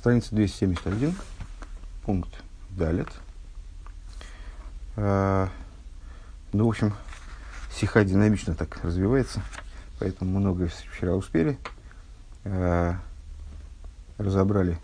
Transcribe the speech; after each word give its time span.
Страница 0.00 0.34
271, 0.34 1.14
пункт 2.06 2.30
Далит. 2.70 3.08
А, 4.96 5.50
ну, 6.54 6.64
в 6.64 6.68
общем, 6.70 6.94
сиха 7.70 8.02
динамично 8.02 8.54
так 8.54 8.82
развивается, 8.82 9.42
поэтому 9.98 10.40
многое 10.40 10.68
вчера 10.68 11.12
успели. 11.12 11.58
А, 12.46 12.96
разобрали 14.16 14.78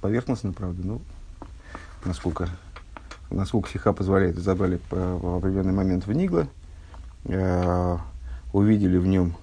поверхностно, 0.00 0.52
правда, 0.52 0.82
ну, 0.84 1.00
насколько, 2.04 2.48
насколько 3.30 3.70
сиха 3.70 3.92
позволяет, 3.92 4.38
разобрали 4.38 4.80
в 4.90 5.36
определенный 5.36 5.72
момент 5.72 6.04
в 6.04 6.12
Нигла, 6.12 6.48
а, 7.26 8.00
увидели 8.52 8.98
в 8.98 9.06
нем 9.06 9.36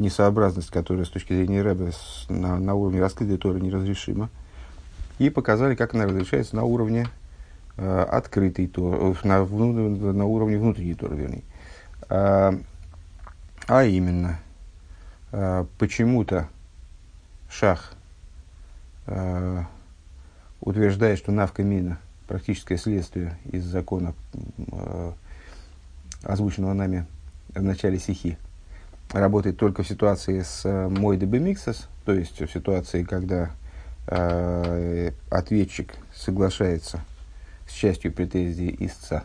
несообразность, 0.00 0.70
которая 0.70 1.04
с 1.04 1.10
точки 1.10 1.32
зрения 1.32 1.62
Рэба 1.62 1.90
на, 2.28 2.58
на 2.58 2.74
уровне 2.74 3.00
раскрытой 3.00 3.36
Торы 3.38 3.60
неразрешима, 3.60 4.30
и 5.18 5.30
показали, 5.30 5.74
как 5.74 5.94
она 5.94 6.06
разрешается 6.06 6.56
на 6.56 6.64
уровне 6.64 7.06
э, 7.76 8.02
открытой 8.02 8.66
Торы, 8.66 9.14
э, 9.22 9.26
на, 9.26 9.44
на 9.44 10.24
уровне 10.24 10.58
внутренней 10.58 10.94
Торы, 10.94 11.16
вернее. 11.16 11.42
А, 12.08 12.58
а 13.66 13.84
именно, 13.84 14.40
э, 15.32 15.64
почему-то 15.78 16.48
Шах 17.48 17.92
э, 19.06 19.64
утверждает, 20.60 21.18
что 21.18 21.32
навка 21.32 21.62
мина 21.62 21.98
практическое 22.26 22.76
следствие 22.76 23.36
из 23.44 23.64
закона, 23.64 24.14
э, 24.56 25.12
озвученного 26.22 26.74
нами 26.74 27.06
в 27.54 27.62
начале 27.62 27.98
стихи, 27.98 28.38
работает 29.12 29.56
только 29.56 29.82
в 29.82 29.88
ситуации 29.88 30.40
с 30.40 30.62
э, 30.64 30.88
мой 30.88 31.16
миксес, 31.16 31.88
то 32.04 32.12
есть 32.12 32.40
в 32.40 32.50
ситуации, 32.50 33.02
когда 33.02 33.50
э, 34.06 35.10
ответчик 35.30 35.94
соглашается 36.14 37.00
с 37.68 37.72
частью 37.72 38.12
претензий 38.12 38.74
истца. 38.80 39.24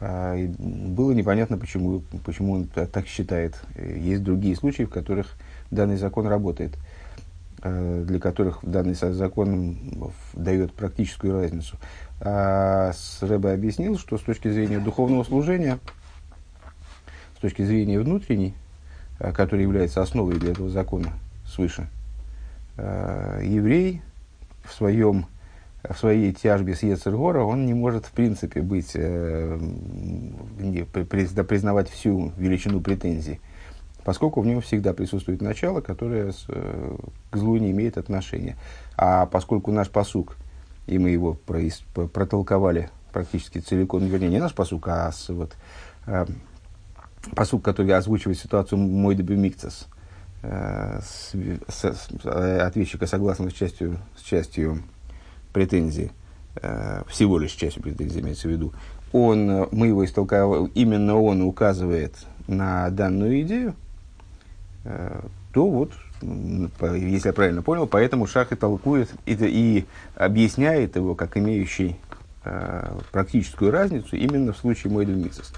Э, 0.00 0.46
было 0.58 1.12
непонятно, 1.12 1.58
почему, 1.58 2.02
почему 2.24 2.54
он 2.54 2.64
так 2.66 3.06
считает. 3.06 3.60
Есть 3.76 4.22
другие 4.22 4.56
случаи, 4.56 4.84
в 4.84 4.90
которых 4.90 5.34
данный 5.70 5.96
закон 5.96 6.26
работает, 6.26 6.72
э, 7.62 8.04
для 8.06 8.18
которых 8.18 8.60
данный 8.62 8.94
закон 8.94 9.76
дает 10.32 10.72
практическую 10.72 11.34
разницу. 11.34 11.76
А 12.20 12.92
Рэбе 13.20 13.50
объяснил, 13.50 13.98
что 13.98 14.16
с 14.16 14.22
точки 14.22 14.50
зрения 14.50 14.78
духовного 14.78 15.24
служения– 15.24 15.78
с 17.38 17.40
точки 17.40 17.62
зрения 17.62 18.00
внутренней, 18.00 18.54
э, 19.20 19.32
который 19.32 19.62
является 19.62 20.02
основой 20.02 20.34
для 20.34 20.50
этого 20.50 20.68
закона 20.68 21.12
свыше, 21.46 21.88
э, 22.76 23.42
еврей 23.44 24.02
в, 24.64 24.74
своем, 24.74 25.26
в 25.88 25.96
своей 25.96 26.32
тяжбе 26.32 26.74
с 26.74 26.82
Ецергора, 26.82 27.44
он 27.44 27.64
не 27.64 27.74
может 27.74 28.06
в 28.06 28.10
принципе 28.10 28.60
быть, 28.60 28.90
э, 28.94 29.56
признавать 31.04 31.88
всю 31.88 32.32
величину 32.36 32.80
претензий, 32.80 33.40
поскольку 34.02 34.40
в 34.40 34.46
нем 34.46 34.60
всегда 34.60 34.92
присутствует 34.92 35.40
начало, 35.40 35.80
которое 35.80 36.32
к 37.30 37.36
злу 37.36 37.56
не 37.58 37.70
имеет 37.70 37.98
отношения. 37.98 38.56
А 38.96 39.26
поскольку 39.26 39.70
наш 39.70 39.90
посук, 39.90 40.36
и 40.88 40.98
мы 40.98 41.10
его 41.10 41.34
протолковали 41.34 42.90
практически 43.12 43.58
целиком, 43.58 44.04
вернее, 44.06 44.28
не 44.28 44.40
наш 44.40 44.54
посук, 44.54 44.88
а 44.88 45.12
с, 45.12 45.28
вот, 45.28 45.54
посуд, 47.34 47.62
который 47.62 47.92
озвучивает 47.92 48.38
ситуацию 48.38 48.78
мой 48.78 49.14
дебюмикцес, 49.14 49.86
э, 50.42 51.00
э, 51.34 52.58
ответчика 52.60 53.06
согласно 53.06 53.50
с 53.50 53.52
частью, 53.52 53.98
с 54.16 54.22
частью 54.22 54.82
претензии, 55.52 56.12
э, 56.56 57.02
всего 57.08 57.38
лишь 57.38 57.52
частью 57.52 57.82
претензии 57.82 58.20
имеется 58.20 58.48
в 58.48 58.50
виду, 58.50 58.72
он, 59.12 59.68
мы 59.72 59.88
его 59.88 60.04
истолковали, 60.04 60.70
именно 60.74 61.16
он 61.18 61.42
указывает 61.42 62.14
на 62.46 62.90
данную 62.90 63.40
идею, 63.42 63.74
то 65.52 65.68
вот, 65.68 65.92
если 66.20 67.28
я 67.28 67.32
правильно 67.32 67.62
понял, 67.62 67.86
поэтому 67.86 68.26
Шах 68.26 68.52
и 68.52 68.56
толкует 68.56 69.10
и, 69.26 69.32
и 69.34 69.86
объясняет 70.14 70.96
его 70.96 71.14
как 71.14 71.36
имеющий 71.36 71.96
практическую 73.12 73.70
разницу 73.70 74.16
именно 74.16 74.52
в 74.52 74.58
случае 74.58 74.92
Мойдель 74.92 75.16
Миксис. 75.16 75.52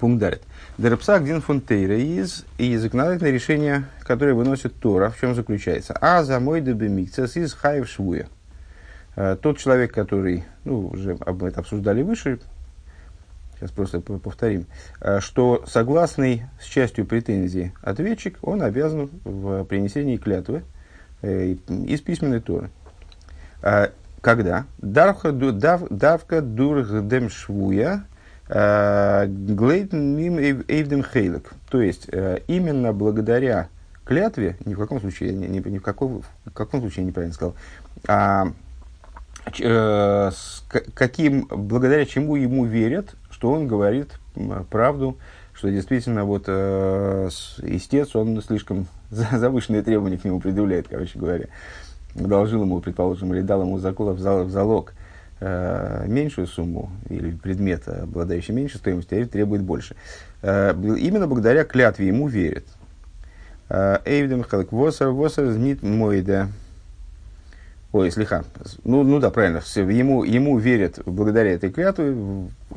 Пункт 0.00 0.20
дарит. 0.20 0.42
Дерпсак 0.78 1.24
дин 1.24 1.40
фунтейра 1.40 1.98
из 1.98 2.46
и 2.56 2.76
законодательное 2.76 3.32
решение, 3.32 3.84
которое 4.00 4.32
выносит 4.34 4.74
Тора, 4.76 5.10
в 5.10 5.20
чем 5.20 5.34
заключается? 5.34 5.94
А 6.00 6.24
за 6.24 6.40
мой 6.40 6.62
дебемикцес 6.62 7.36
из 7.36 7.52
хаев 7.52 7.88
швуя. 7.88 8.26
Э, 9.16 9.36
тот 9.40 9.58
человек, 9.58 9.92
который, 9.92 10.44
ну, 10.64 10.88
уже 10.88 11.16
об 11.20 11.44
этом 11.44 11.60
обсуждали 11.60 12.02
выше, 12.02 12.40
сейчас 13.54 13.70
просто 13.72 14.00
повторим, 14.00 14.66
э, 15.00 15.20
что 15.20 15.64
согласный 15.66 16.44
с 16.60 16.64
частью 16.64 17.04
претензии 17.04 17.72
ответчик, 17.82 18.38
он 18.40 18.62
обязан 18.62 19.10
в 19.24 19.64
принесении 19.64 20.16
клятвы 20.16 20.62
э, 21.20 21.56
из 21.68 22.00
письменной 22.00 22.40
Торы. 22.40 22.70
Когда? 24.20 24.64
Давка 24.78 25.32
дурхдем 25.32 27.28
швуя 27.28 28.04
Глейтен 28.46 30.16
мим 30.16 30.38
эйвдем 30.38 31.02
хейлек. 31.02 31.52
То 31.70 31.80
есть, 31.80 32.08
э, 32.12 32.40
именно 32.46 32.92
благодаря 32.92 33.68
клятве, 34.04 34.56
ни 34.64 34.74
в 34.74 34.78
каком 34.78 35.00
случае, 35.00 35.32
ни, 35.32 35.46
ни, 35.46 35.66
ни 35.66 35.78
в, 35.78 35.82
каком, 35.82 36.22
в 36.44 36.50
каком 36.52 36.80
случае 36.80 37.06
неправильно 37.06 37.34
сказал, 37.34 37.54
а, 38.06 38.48
э, 39.58 40.30
с, 40.30 40.62
каким, 40.94 41.46
благодаря 41.46 42.04
чему 42.04 42.36
ему 42.36 42.66
верят, 42.66 43.14
что 43.30 43.50
он 43.50 43.66
говорит 43.66 44.10
правду, 44.70 45.16
что 45.54 45.70
действительно 45.70 46.24
вот 46.24 46.44
э, 46.46 47.30
истец, 47.62 48.14
он 48.14 48.42
слишком 48.42 48.88
завышенные 49.10 49.82
требования 49.82 50.18
к 50.18 50.24
нему 50.24 50.40
предъявляет, 50.40 50.88
короче 50.88 51.18
говоря. 51.18 51.46
Одолжил 52.14 52.62
ему, 52.62 52.80
предположим, 52.80 53.32
или 53.34 53.40
дал 53.40 53.62
ему 53.62 53.78
заколов 53.78 54.18
в 54.18 54.50
залог– 54.50 54.92
э, 55.00 55.03
меньшую 56.06 56.46
сумму 56.46 56.90
или 57.08 57.32
предмет, 57.32 57.86
обладающий 57.88 58.54
меньшей 58.54 58.78
стоимостью, 58.78 59.22
а 59.22 59.26
требует 59.26 59.62
больше. 59.62 59.96
Э, 60.42 60.74
именно 60.74 61.26
благодаря 61.26 61.64
клятве 61.64 62.08
ему 62.08 62.28
верят. 62.28 62.64
Э, 63.68 63.98
Эйвдем 64.04 64.42
халак 64.42 64.72
восер 64.72 65.08
восер 65.08 65.50
знит 65.50 65.82
мойда. 65.82 66.48
Ой, 67.92 68.10
слегка. 68.10 68.44
Ну, 68.82 69.04
ну 69.04 69.20
да, 69.20 69.30
правильно. 69.30 69.62
Ему, 69.76 70.24
ему 70.24 70.58
верят 70.58 70.98
благодаря 71.06 71.52
этой 71.52 71.70
клятве, 71.70 72.16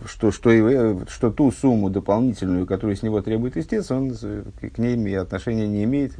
что, 0.06 0.32
что, 0.32 0.52
его, 0.52 1.06
что 1.10 1.32
ту 1.32 1.52
сумму 1.52 1.90
дополнительную, 1.90 2.68
которую 2.68 2.96
с 2.96 3.02
него 3.02 3.22
требует 3.22 3.58
истец, 3.58 3.90
он 3.90 4.12
к 4.12 4.78
ней 4.78 5.18
отношения 5.18 5.68
не 5.68 5.86
имеет, 5.86 6.14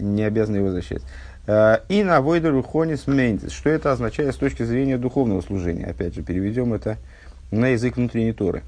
не 0.00 0.24
обязан 0.24 0.56
его 0.56 0.70
защищать. 0.70 1.02
Э, 1.48 1.78
и 1.88 2.04
на 2.04 2.20
войдеру 2.20 2.62
хонис 2.62 3.06
мейнтис. 3.06 3.52
Что 3.52 3.70
это 3.70 3.90
означает 3.90 4.34
с 4.34 4.36
точки 4.38 4.62
зрения 4.64 4.98
духовного 4.98 5.40
служения? 5.40 5.86
Опять 5.86 6.14
же, 6.14 6.22
переведем 6.22 6.74
это 6.74 6.98
на 7.50 7.68
язык 7.68 7.96
внутренней 7.96 8.34
Торы. 8.34 8.62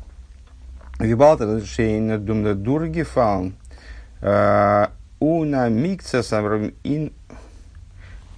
Вибалтер 0.98 1.62
шейна 1.62 2.18
думна 2.18 2.54
дурги 2.54 3.02
фаун. 3.02 3.52
Э, 4.22 4.86
уна 5.20 5.68
микцес 5.68 6.32
ин 6.32 7.12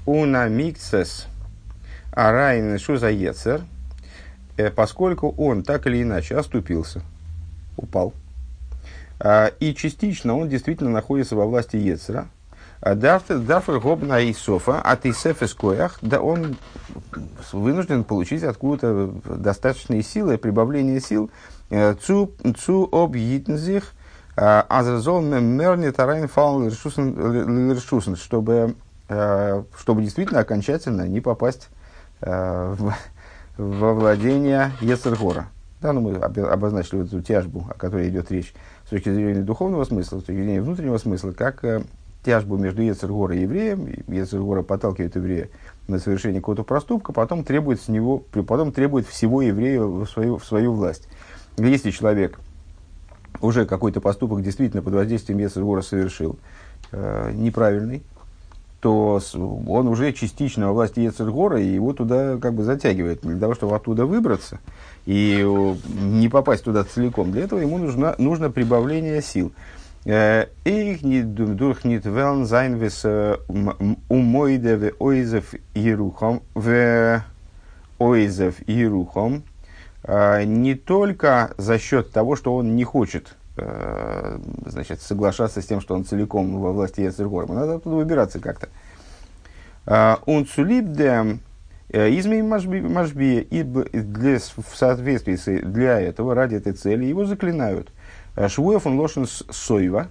уна 0.07 0.49
микцес 0.49 1.29
арайн 2.11 2.81
шуза 2.81 3.11
ецер. 3.11 3.63
Э, 4.57 4.71
поскольку 4.71 5.31
он 5.39 5.63
так 5.63 5.87
или 5.87 6.03
иначе 6.03 6.37
оступился, 6.37 7.01
упал, 7.77 8.13
и 9.61 9.75
частично 9.79 10.37
он 10.37 10.49
действительно 10.49 10.91
находится 10.91 11.37
во 11.37 11.47
власти 11.47 11.77
Ецера, 11.77 12.27
Дафер 12.83 13.79
гобна 13.79 14.21
и 14.21 14.33
софа, 14.33 14.81
а 14.83 14.97
ты 14.97 15.13
сефескоях, 15.13 15.99
да 16.03 16.21
он 16.21 16.57
вынужден 17.53 18.03
получить 18.03 18.43
откуда-то 18.43 19.15
достаточные 19.37 20.03
силы, 20.03 20.37
прибавление 20.37 21.01
сил, 21.01 21.31
э, 21.71 21.95
цу, 21.95 22.33
цу 22.59 22.89
об 22.91 23.15
йитнзих, 23.15 23.93
э, 24.37 24.63
азразол 24.69 25.23
мерни 25.23 25.91
тарайн 25.91 26.27
фаун 26.27 26.67
лершусен, 26.67 28.17
чтобы, 28.17 28.75
э, 29.09 29.63
чтобы 29.79 30.03
действительно 30.03 30.41
окончательно 30.41 31.07
не 31.07 31.21
попасть 31.21 31.69
в, 32.21 32.95
во 33.57 33.95
владение 33.95 34.73
Ецергора. 34.81 35.47
Да, 35.81 35.93
ну 35.93 36.01
мы 36.01 36.15
обозначили 36.17 37.01
вот 37.01 37.09
эту 37.09 37.21
тяжбу, 37.21 37.67
о 37.69 37.75
которой 37.75 38.09
идет 38.09 38.31
речь 38.31 38.55
с 38.87 38.91
точки 38.91 39.13
зрения 39.13 39.43
духовного 39.43 39.85
смысла, 39.85 40.19
с 40.19 40.23
точки 40.23 40.41
зрения 40.41 40.63
внутреннего 40.63 40.99
смысла, 40.99 41.33
как 41.33 41.65
тяжбу 42.25 42.57
между 42.57 42.83
Ецергора 42.83 43.35
и 43.37 43.43
евреем, 43.43 43.87
Ецергора 44.07 44.63
подталкивает 44.63 45.17
еврея 45.17 45.49
на 45.89 45.99
совершение 45.99 46.41
какого-то 46.41 46.63
проступка, 46.63 47.13
потом 47.13 47.45
требует, 47.45 47.81
с 47.81 47.89
него, 47.89 48.19
потом 48.19 48.73
требует 48.73 49.07
всего 49.07 49.43
еврея 49.43 49.83
в 49.83 50.07
свою, 50.07 50.39
в 50.39 50.45
свою 50.45 50.73
власть. 50.73 51.09
Если 51.59 51.91
человек 51.91 52.39
уже 53.41 53.67
какой-то 53.67 54.01
поступок 54.01 54.43
действительно 54.43 54.83
под 54.83 54.95
воздействием 54.95 55.39
Ецергора 55.39 55.83
совершил, 55.83 56.39
э, 56.93 57.33
неправильный, 57.35 58.03
то 58.81 59.21
он 59.69 59.87
уже 59.87 60.13
частично 60.13 60.67
во 60.67 60.73
власти 60.73 61.01
Ецергора, 61.01 61.61
и 61.61 61.67
его 61.67 61.93
туда 61.93 62.37
как 62.39 62.55
бы 62.55 62.65
затягивает. 62.65 63.21
Для 63.23 63.39
того, 63.39 63.55
чтобы 63.55 63.77
оттуда 63.77 64.07
выбраться 64.07 64.59
и 65.07 65.47
не 66.01 66.29
попасть 66.29 66.65
туда 66.65 66.83
целиком, 66.83 67.31
для 67.31 67.43
этого 67.43 67.61
ему 67.61 67.79
нужно, 67.79 68.17
нужно 68.19 68.51
прибавление 68.51 69.23
сил. 69.23 69.53
Эйх 70.05 71.03
не 71.03 71.23
дух 71.23 71.85
не 71.85 72.01
твелн 72.01 72.45
зайн 72.47 72.75
вес 72.75 73.05
умойде 74.09 74.77
в 74.77 74.93
ойзев 74.99 75.55
ерухом 75.75 76.43
в 76.55 77.25
ойзев 77.99 78.69
ерухом 78.69 79.45
не 80.09 80.75
только 80.75 81.53
за 81.57 81.79
счет 81.79 82.11
того, 82.11 82.35
что 82.35 82.57
он 82.57 82.75
не 82.75 82.83
хочет 82.83 83.37
Э, 83.55 84.39
значит, 84.65 85.03
соглашаться 85.03 85.61
с 85.61 85.67
тем, 85.67 85.83
что 85.83 85.95
он 85.95 86.07
целиком 86.07 86.59
во 86.59 86.73
власти 86.73 87.03
Ецергора. 87.03 87.47
Надо 87.53 87.75
оттуда 87.75 87.97
выбираться 87.97 88.41
как-то. 88.41 88.69
Он 90.27 90.47
цулибде 90.47 91.39
измей 91.91 92.41
машби, 92.41 93.47
и 93.51 93.63
для, 93.63 94.39
в 94.39 94.77
соответствии 94.77 95.37
с, 95.37 95.45
для 95.45 96.01
этого, 96.01 96.35
ради 96.35 96.55
этой 96.55 96.73
цели, 96.73 97.05
его 97.05 97.27
заклинают. 97.27 97.91
Э, 98.37 98.49
Швуев 98.49 98.87
он 98.87 98.99
лошен 98.99 99.27
сойва. 99.27 100.09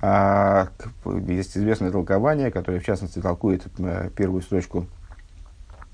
А, 0.00 0.68
есть 1.28 1.56
известное 1.56 1.90
толкование, 1.90 2.50
которое, 2.50 2.80
в 2.80 2.84
частности, 2.84 3.20
толкует 3.20 3.66
э, 3.78 4.10
первую 4.14 4.42
строчку 4.42 4.86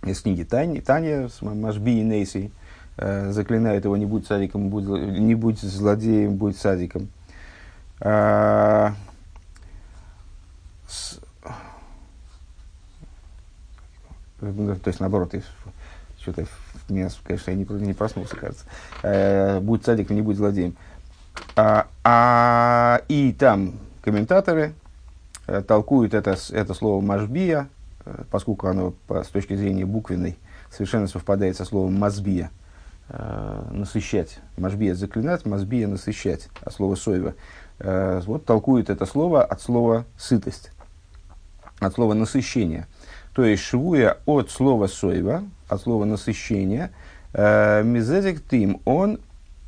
из 0.03 0.21
книги 0.21 0.43
Тани, 0.43 0.81
Таня 0.81 1.29
с 1.29 1.41
Машби 1.41 2.00
и 2.00 2.03
Нейси 2.03 2.50
э, 2.97 3.31
заклинает 3.31 3.85
его, 3.85 3.97
не 3.97 4.06
будь 4.06 4.27
садиком, 4.27 4.71
будь, 4.71 4.85
не 4.87 5.37
будь 5.37 5.61
злодеем, 5.61 6.35
будь 6.35 6.59
садиком. 6.59 7.09
А, 8.00 8.95
с, 10.88 11.21
то 14.41 14.87
есть, 14.87 14.99
наоборот, 14.99 15.33
что-то 16.19 16.47
меня, 16.88 17.09
конечно, 17.23 17.53
я 17.53 17.56
не, 17.56 17.65
не 17.65 17.93
проснулся, 17.93 18.35
кажется. 18.37 19.61
Будь 19.61 19.85
садиком, 19.85 20.17
не 20.17 20.23
будь 20.23 20.37
злодеем. 20.37 20.75
А, 21.55 21.87
а, 22.02 23.02
и 23.08 23.32
там 23.32 23.75
комментаторы 24.02 24.73
э, 25.46 25.62
толкуют 25.62 26.14
это, 26.14 26.37
это 26.50 26.75
слово 26.75 27.02
«машбия», 27.02 27.69
э, 28.05 28.25
поскольку 28.31 28.69
оно 28.69 28.94
с 29.08 29.29
точки 29.29 29.55
зрения 29.55 29.84
буквенной 29.84 30.38
совершенно 30.70 31.06
совпадает 31.06 31.56
со 31.56 31.64
словом 31.67 31.94
«мазбия», 31.99 32.50
э, 33.08 33.62
насыщать. 33.70 34.38
Машбия 34.56 34.94
заклинать, 34.94 35.44
мазбия 35.44 35.87
насыщать, 35.87 36.49
а 36.62 36.70
слово 36.70 36.94
сойва. 36.94 37.35
Вот 37.78 38.44
толкует 38.44 38.90
это 38.90 39.06
слово 39.06 39.43
от 39.43 39.61
слова 39.61 40.05
сытость, 40.17 40.70
от 41.81 41.94
слова 41.94 42.14
насыщение. 42.14 42.87
То 43.35 43.44
есть 43.44 43.64
швуя 43.64 44.19
от 44.25 44.50
слова 44.52 44.87
сойва, 44.87 45.43
от 45.69 45.82
слова 45.82 46.05
насыщение, 46.05 46.93
мизезик 47.35 48.40
тим, 48.49 48.81
он 48.85 49.19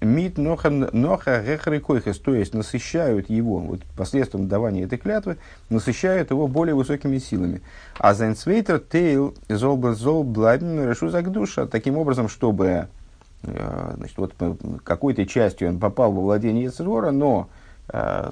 мит 0.04 0.38
ноха 0.38 1.42
рехры 1.42 1.80
койхес, 1.80 2.18
то 2.18 2.34
есть 2.34 2.54
насыщают 2.54 3.30
его, 3.30 3.58
вот 3.58 3.82
посредством 3.96 4.48
давания 4.48 4.84
этой 4.84 4.98
клятвы, 4.98 5.38
насыщают 5.70 6.30
его 6.30 6.48
более 6.48 6.74
высокими 6.74 7.18
силами. 7.18 7.62
А 7.98 8.14
зайнцвейтер 8.14 8.78
тейл 8.78 9.34
зол 9.48 9.80
зол 9.94 10.24
блайбен 10.24 10.88
решу 10.88 11.10
душа, 11.30 11.66
таким 11.66 11.96
образом, 11.96 12.28
чтобы 12.28 12.88
Э, 13.46 13.94
значит, 13.96 14.16
вот 14.16 14.34
какой-то 14.84 15.26
частью 15.26 15.68
он 15.68 15.78
попал 15.78 16.12
во 16.12 16.20
владение 16.20 16.64
Ецергора, 16.64 17.10
но 17.10 17.48
э, 17.88 18.30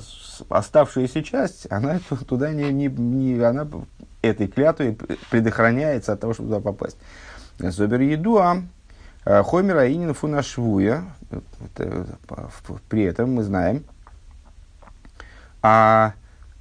оставшаяся 0.48 1.22
часть, 1.22 1.70
она 1.70 2.00
туда 2.28 2.52
не, 2.52 2.72
не, 2.72 2.86
не 2.86 3.40
она 3.42 3.66
этой 4.22 4.48
клятвой 4.48 4.96
предохраняется 5.30 6.12
от 6.12 6.20
того, 6.20 6.34
чтобы 6.34 6.50
туда 6.50 6.60
попасть. 6.60 6.96
Зобер 7.58 8.00
Едуа, 8.00 8.62
Хомер 9.24 9.78
Аинин 9.78 10.14
Фунашвуя, 10.14 11.04
при 12.88 13.04
этом 13.04 13.34
мы 13.34 13.44
знаем 13.44 13.84
о 15.62 16.12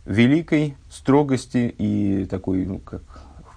великой 0.05 0.77
строгости 0.89 1.73
и 1.77 2.25
такой, 2.25 2.65
ну, 2.65 2.79
как 2.79 3.01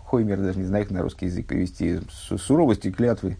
Хоймер, 0.06 0.39
даже 0.39 0.59
не 0.59 0.67
знаю, 0.67 0.85
как 0.85 0.93
на 0.93 1.03
русский 1.03 1.27
язык 1.27 1.47
перевести, 1.47 2.01
суровости 2.11 2.91
клятвы 2.91 3.37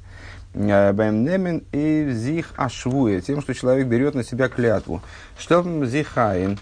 Баймнемен 0.55 1.65
и 1.73 2.11
зих 2.13 2.53
ашвуя, 2.57 3.21
тем, 3.21 3.41
что 3.41 3.55
человек 3.55 3.87
берет 3.89 4.15
на 4.15 4.23
себя 4.23 4.49
клятву. 4.49 5.01
Что 5.39 5.63
зихаин, 5.87 6.53
э, 6.53 6.57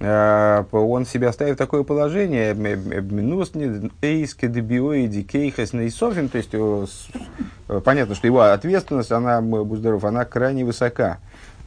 он 0.00 1.06
себя 1.06 1.32
ставит 1.32 1.54
в 1.54 1.58
такое 1.58 1.82
положение, 1.82 2.54
то 6.28 6.38
есть 6.38 6.54
э, 6.54 7.80
понятно, 7.84 8.14
что 8.14 8.26
его 8.26 8.42
ответственность, 8.42 9.10
она, 9.10 9.40
будь 9.40 9.80
здоров, 9.80 10.04
она 10.04 10.24
крайне 10.24 10.64
высока. 10.64 11.18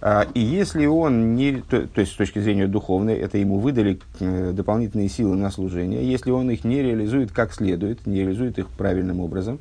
А, 0.03 0.25
и 0.33 0.39
если 0.39 0.87
он 0.87 1.35
не, 1.35 1.57
то, 1.57 1.87
то 1.87 2.01
есть 2.01 2.13
с 2.13 2.15
точки 2.15 2.39
зрения 2.39 2.67
духовной, 2.67 3.15
это 3.15 3.37
ему 3.37 3.59
выдали 3.59 3.99
э, 4.19 4.51
дополнительные 4.51 5.09
силы 5.09 5.35
на 5.35 5.51
служение, 5.51 6.09
если 6.09 6.31
он 6.31 6.49
их 6.49 6.63
не 6.63 6.81
реализует 6.81 7.31
как 7.31 7.53
следует, 7.53 8.07
не 8.07 8.21
реализует 8.21 8.57
их 8.57 8.67
правильным 8.69 9.19
образом, 9.19 9.59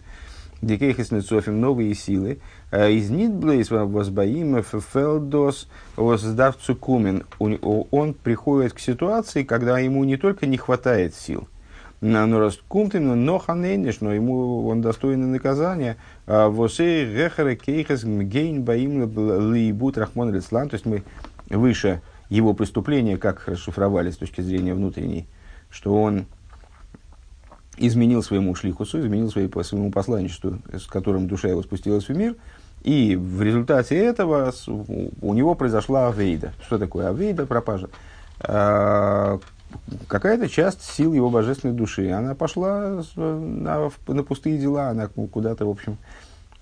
Дикейхис 0.62 1.11
Нецофим, 1.11 1.61
новые 1.61 1.95
силы. 1.95 2.41
Э, 2.71 2.91
из 2.91 3.11
Нидблейс 3.11 3.71
возбоим 3.71 4.62
фелдос 4.62 5.69
воздав 5.97 6.57
цукумен. 6.57 7.25
Он 7.39 8.15
приходит 8.15 8.75
к 8.75 8.79
ситуации, 8.79 9.43
когда 9.43 9.79
ему 9.79 10.05
не 10.05 10.17
только 10.17 10.47
не 10.47 10.59
хватает 10.59 11.15
сил, 11.15 11.49
но 12.03 12.39
расткумтим, 12.39 13.25
но 13.25 13.39
ханейниш, 13.39 14.01
но 14.01 14.12
ему 14.12 14.67
он 14.69 14.83
достоин 14.83 15.33
наказания. 15.33 15.97
Э, 16.27 16.49
Восей 16.49 17.07
гехаре 17.07 17.57
кейхес 17.57 18.05
мгейн 18.05 18.62
баим 18.62 19.03
лиибут 19.53 19.97
рахмон 19.97 20.33
лицлан. 20.33 20.69
То 20.69 20.75
есть 20.75 20.85
мы 20.85 21.03
выше 21.49 22.03
его 22.29 22.53
преступления, 22.53 23.17
как 23.17 23.49
расшифровали 23.49 24.11
с 24.11 24.17
точки 24.17 24.41
зрения 24.43 24.75
внутренней, 24.75 25.27
что 25.71 26.01
он 26.01 26.27
изменил 27.81 28.23
своему 28.23 28.55
шлихусу, 28.55 29.00
изменил 29.00 29.31
своей, 29.31 29.50
своему 29.62 29.91
посланничеству, 29.91 30.59
с 30.73 30.87
которым 30.87 31.27
душа 31.27 31.49
его 31.49 31.62
спустилась 31.62 32.09
в 32.09 32.17
мир, 32.17 32.37
и 32.82 33.17
в 33.17 33.43
результате 33.43 33.97
этого 33.97 34.53
у 34.67 35.35
него 35.35 35.55
произошла 35.55 36.09
авейда. 36.09 36.53
Что 36.65 36.79
такое 36.79 37.09
авейда, 37.09 37.47
пропажа? 37.47 37.88
А, 38.41 39.38
какая-то 40.09 40.49
часть 40.49 40.82
сил 40.82 41.12
его 41.12 41.31
божественной 41.31 41.75
души, 41.75 42.11
она 42.11 42.35
пошла 42.35 43.03
на, 43.17 43.90
на 44.07 44.23
пустые 44.23 44.59
дела, 44.59 44.88
она 44.88 45.09
куда-то, 45.09 45.66
в 45.66 45.71
общем, 45.71 45.99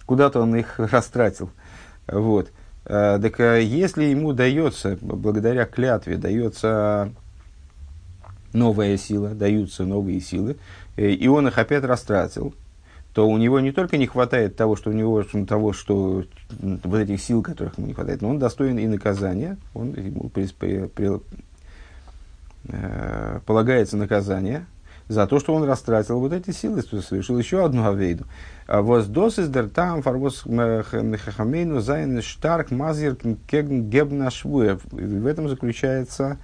куда-то 0.07 0.41
он 0.41 0.57
их 0.57 0.79
растратил. 0.79 1.51
Вот. 2.07 2.51
А, 2.85 3.19
так 3.19 3.39
а, 3.41 3.59
если 3.59 4.05
ему 4.05 4.33
дается, 4.33 4.99
благодаря 5.01 5.67
клятве, 5.67 6.17
дается 6.17 7.13
новая 8.53 8.97
сила, 8.97 9.31
даются 9.31 9.85
новые 9.85 10.21
силы, 10.21 10.57
и 10.99 11.29
он 11.29 11.47
их 11.47 11.59
опять 11.59 11.85
растратил, 11.85 12.55
то 13.13 13.29
у 13.29 13.37
него 13.39 13.61
не 13.61 13.73
только 13.73 13.97
не 13.97 14.07
хватает 14.07 14.57
того, 14.57 14.77
что 14.77 14.91
у 14.91 14.93
него 14.93 15.23
того, 15.47 15.73
что 15.73 16.25
вот 16.61 16.95
этих 16.99 17.21
сил, 17.21 17.43
которых 17.43 17.79
ему 17.79 17.87
не 17.87 17.95
хватает, 17.95 18.21
но 18.21 18.31
он 18.31 18.39
достоин 18.39 18.79
и 18.79 18.87
наказания, 18.87 19.57
он 19.75 19.95
ему 19.95 20.29
при, 20.29 20.47
при, 20.47 20.87
при, 20.87 21.21
э, 22.69 23.41
полагается 23.47 23.97
наказание 23.97 24.67
за 25.09 25.27
то, 25.27 25.41
что 25.41 25.55
он 25.55 25.65
растратил 25.65 26.21
вот 26.21 26.33
эти 26.33 26.51
силы, 26.51 26.83
что 26.83 27.01
совершил 27.01 27.39
еще 27.39 27.65
одну 27.65 27.89
авейру. 27.89 28.25
А 28.67 28.83
וואָס 28.83 29.14
דאָס 29.14 29.39
איז 29.39 29.49
דער 29.49 29.76
טעם 29.76 30.03
פאַרוואָס 30.03 30.43
חכמינו 30.43 31.81
זיינען 31.81 32.21
שטאַרק 32.23 32.71
מזהיר 32.71 33.17
געווען 33.23 34.31
В 34.45 35.27
этом 35.27 35.49
заключается 35.49 36.37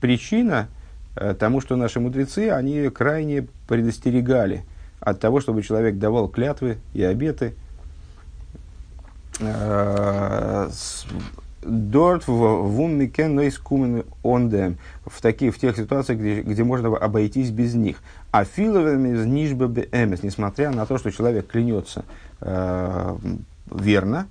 причина, 0.00 0.68
Э, 0.68 0.81
тому, 1.14 1.60
что 1.60 1.76
наши 1.76 2.00
мудрецы, 2.00 2.50
они 2.50 2.88
крайне 2.88 3.46
предостерегали 3.68 4.64
от 5.00 5.20
того, 5.20 5.40
чтобы 5.40 5.62
человек 5.62 5.98
давал 5.98 6.28
клятвы 6.28 6.78
и 6.94 7.02
обеты. 7.02 7.54
Э, 9.40 10.70
דאָרט 11.64 12.26
וואו 12.26 12.32
מ'קען 12.32 13.36
אויסקומען 13.36 14.04
אָן 14.24 14.47
דעם. 14.47 14.78
В 15.06 15.20
таких, 15.20 15.54
в 15.54 15.60
тех 15.60 15.76
ситуациях, 15.76 16.18
где, 16.18 16.42
где 16.42 16.64
можно 16.64 16.96
обойтись 16.96 17.50
без 17.50 17.74
них. 17.74 17.98
А 18.32 18.44
филовыми 18.44 19.10
из 19.10 19.24
эмес, 19.92 20.24
несмотря 20.24 20.72
на 20.72 20.86
то, 20.86 20.98
что 20.98 21.12
человек 21.12 21.46
клянется 21.46 22.04
э, 22.40 23.16
верно, 23.70 24.26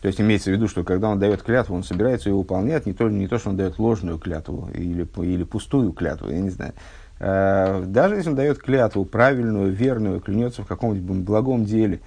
то 0.00 0.08
есть 0.08 0.20
имеется 0.20 0.50
в 0.50 0.54
виду, 0.54 0.66
что 0.66 0.82
когда 0.82 1.08
он 1.08 1.18
дает 1.18 1.42
клятву, 1.42 1.76
он 1.76 1.84
собирается 1.84 2.30
ее 2.30 2.36
выполнять, 2.36 2.86
не 2.86 2.94
то, 2.94 3.08
не 3.08 3.28
то 3.28 3.38
что 3.38 3.50
он 3.50 3.56
дает 3.56 3.78
ложную 3.78 4.18
клятву 4.18 4.70
или, 4.72 5.06
или 5.22 5.44
пустую 5.44 5.92
клятву, 5.92 6.30
я 6.30 6.40
не 6.40 6.50
знаю. 6.50 6.72
Э, 7.18 7.84
даже 7.86 8.14
если 8.14 8.30
он 8.30 8.36
дает 8.36 8.58
клятву 8.58 9.04
правильную, 9.04 9.72
верную, 9.72 10.20
клянется 10.20 10.62
в 10.62 10.66
каком-нибудь 10.66 11.18
благом 11.18 11.66
деле, 11.66 12.00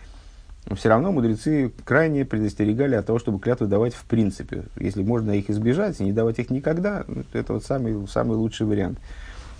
все 0.76 0.90
равно 0.90 1.12
мудрецы 1.12 1.72
крайне 1.84 2.26
предостерегали 2.26 2.96
от 2.96 3.06
того, 3.06 3.20
чтобы 3.20 3.40
клятвы 3.40 3.68
давать 3.68 3.94
в 3.94 4.06
принципе. 4.06 4.64
Если 4.78 5.04
можно 5.04 5.32
их 5.32 5.50
избежать 5.50 6.00
и 6.00 6.04
не 6.04 6.14
давать 6.14 6.40
их 6.40 6.50
никогда, 6.50 7.06
это 7.34 7.54
вот 7.54 7.64
самый, 7.64 8.08
самый 8.08 8.38
лучший 8.38 8.66
вариант. 8.66 8.98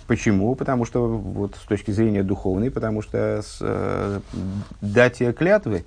Почему? 0.06 0.54
Потому 0.54 0.84
что 0.84 1.06
вот 1.06 1.54
с 1.54 1.66
точки 1.66 1.92
зрения 1.92 2.22
духовной, 2.22 2.70
потому 2.70 3.00
что 3.00 3.42
с, 3.42 3.58
э, 3.60 4.20
датия 4.80 5.32
клятвы 5.32 5.84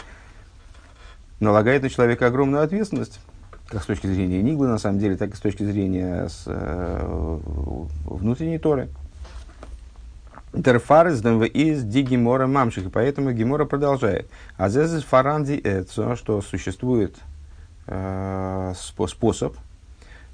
налагает 1.40 1.84
на 1.84 1.90
человека 1.90 2.28
огромную 2.28 2.64
ответственность, 2.64 3.20
как 3.68 3.84
с 3.84 3.86
точки 3.86 4.08
зрения 4.08 4.42
Ниглы, 4.42 4.68
на 4.68 4.78
самом 4.78 5.00
деле, 5.00 5.18
так 5.18 5.34
и 5.34 5.36
с 5.36 5.40
точки 5.40 5.64
зрения 5.64 6.28
с, 6.30 6.44
э, 6.46 7.40
внутренней 8.06 8.60
Торы. 8.60 8.90
Терфарес 10.54 11.22
из 11.54 11.84
ди 11.84 12.02
Гимора 12.02 12.48
мамших. 12.48 12.86
И 12.86 12.90
поэтому 12.90 13.32
Гимора 13.32 13.66
продолжает. 13.66 14.30
А 14.58 14.70
здесь 14.70 15.04
фаранди 15.04 15.60
эцо, 15.64 16.16
что 16.16 16.42
существует 16.42 17.16
э, 17.88 18.74
способ, 18.76 19.56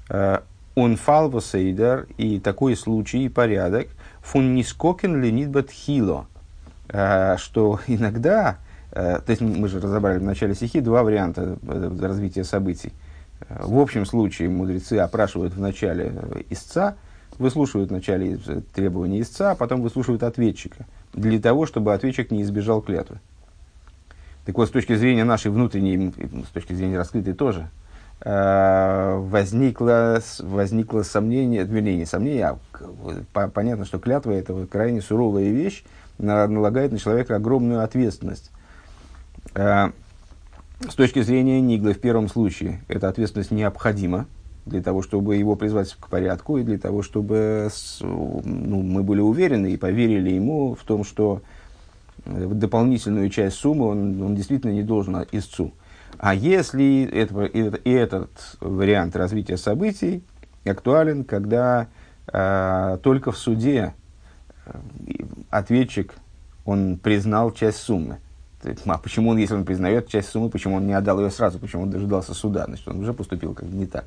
э, 0.08 0.40
он 0.74 0.96
фалвосейдер, 0.96 2.08
и 2.16 2.40
такой 2.40 2.76
случай 2.76 3.24
и 3.24 3.28
порядок, 3.28 3.88
фун 4.22 4.54
нискокен 4.54 5.20
ленит 5.20 5.70
хило, 5.70 6.26
э, 6.88 7.36
что 7.38 7.80
иногда, 7.86 8.58
э, 8.58 8.63
то 8.94 9.24
есть 9.26 9.42
мы 9.42 9.66
же 9.68 9.80
разобрали 9.80 10.18
в 10.18 10.22
начале 10.22 10.54
стихи 10.54 10.80
два 10.80 11.02
варианта 11.02 11.58
э, 11.62 11.96
развития 12.00 12.44
событий. 12.44 12.92
Э, 13.40 13.64
в 13.64 13.78
общем 13.78 14.06
случае 14.06 14.48
мудрецы 14.48 14.94
опрашивают 14.94 15.54
в 15.54 15.60
начале 15.60 16.14
истца, 16.48 16.94
выслушивают 17.38 17.90
вначале 17.90 18.38
требования 18.72 19.20
истца, 19.20 19.50
а 19.50 19.54
потом 19.56 19.82
выслушивают 19.82 20.22
ответчика, 20.22 20.86
для 21.12 21.40
того, 21.40 21.66
чтобы 21.66 21.92
ответчик 21.92 22.30
не 22.30 22.42
избежал 22.42 22.80
клятвы. 22.80 23.18
Так 24.46 24.56
вот, 24.56 24.68
с 24.68 24.70
точки 24.70 24.94
зрения 24.94 25.24
нашей 25.24 25.50
внутренней, 25.50 26.12
с 26.44 26.52
точки 26.52 26.74
зрения 26.74 26.96
раскрытой 26.96 27.32
тоже, 27.32 27.70
э, 28.20 29.16
возникло, 29.18 30.22
возникло 30.38 31.02
сомнение, 31.02 31.64
вернее, 31.64 31.96
не 31.96 32.04
сомнение, 32.04 32.58
а 33.32 33.48
понятно, 33.48 33.86
что 33.86 33.98
клятва– 33.98 34.30
это 34.32 34.66
крайне 34.66 35.00
суровая 35.00 35.50
вещь, 35.50 35.82
налагает 36.18 36.92
на 36.92 37.00
человека 37.00 37.34
огромную 37.34 37.82
ответственность. 37.82 38.52
Э, 39.54 39.90
с 40.88 40.94
точки 40.94 41.22
зрения 41.22 41.60
Ниглы, 41.60 41.94
в 41.94 42.00
первом 42.00 42.28
случае, 42.28 42.82
эта 42.88 43.08
ответственность 43.08 43.50
необходима, 43.50 44.26
для 44.66 44.82
того, 44.82 45.02
чтобы 45.02 45.36
его 45.36 45.56
призвать 45.56 45.94
к 45.94 46.08
порядку, 46.08 46.58
и 46.58 46.62
для 46.62 46.78
того, 46.78 47.02
чтобы 47.02 47.68
ну, 48.00 48.82
мы 48.82 49.02
были 49.02 49.20
уверены 49.20 49.72
и 49.72 49.76
поверили 49.76 50.30
ему 50.30 50.74
в 50.74 50.84
том, 50.84 51.04
что 51.04 51.42
э, 52.24 52.46
дополнительную 52.46 53.28
часть 53.30 53.56
суммы 53.56 53.86
он, 53.86 54.22
он 54.22 54.34
действительно 54.34 54.72
не 54.72 54.82
должен 54.82 55.16
истцу. 55.32 55.72
А 56.18 56.34
если 56.34 57.04
это, 57.04 57.44
и 57.44 57.90
этот 57.90 58.30
вариант 58.60 59.16
развития 59.16 59.56
событий 59.56 60.22
актуален, 60.64 61.24
когда 61.24 61.88
э, 62.32 62.98
только 63.02 63.32
в 63.32 63.38
суде 63.38 63.94
э, 64.64 64.72
ответчик 65.50 66.14
он 66.64 66.96
признал 66.96 67.52
часть 67.52 67.78
суммы. 67.78 68.18
А 68.86 68.98
почему 68.98 69.30
он, 69.30 69.38
если 69.38 69.54
он 69.54 69.64
признает 69.64 70.08
часть 70.08 70.28
суммы, 70.28 70.48
почему 70.48 70.76
он 70.76 70.86
не 70.86 70.92
отдал 70.92 71.20
ее 71.20 71.30
сразу, 71.30 71.58
почему 71.58 71.82
он 71.82 71.90
дожидался 71.90 72.34
суда? 72.34 72.64
Значит, 72.66 72.88
он 72.88 73.00
уже 73.00 73.12
поступил 73.12 73.54
как 73.54 73.68
не 73.68 73.86
так. 73.86 74.06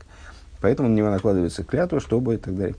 Поэтому 0.61 0.89
на 0.89 0.95
него 0.95 1.09
накладывается 1.09 1.63
клятва, 1.63 1.99
чтобы 1.99 2.35
и 2.35 2.37
так 2.37 2.55
далее. 2.55 2.75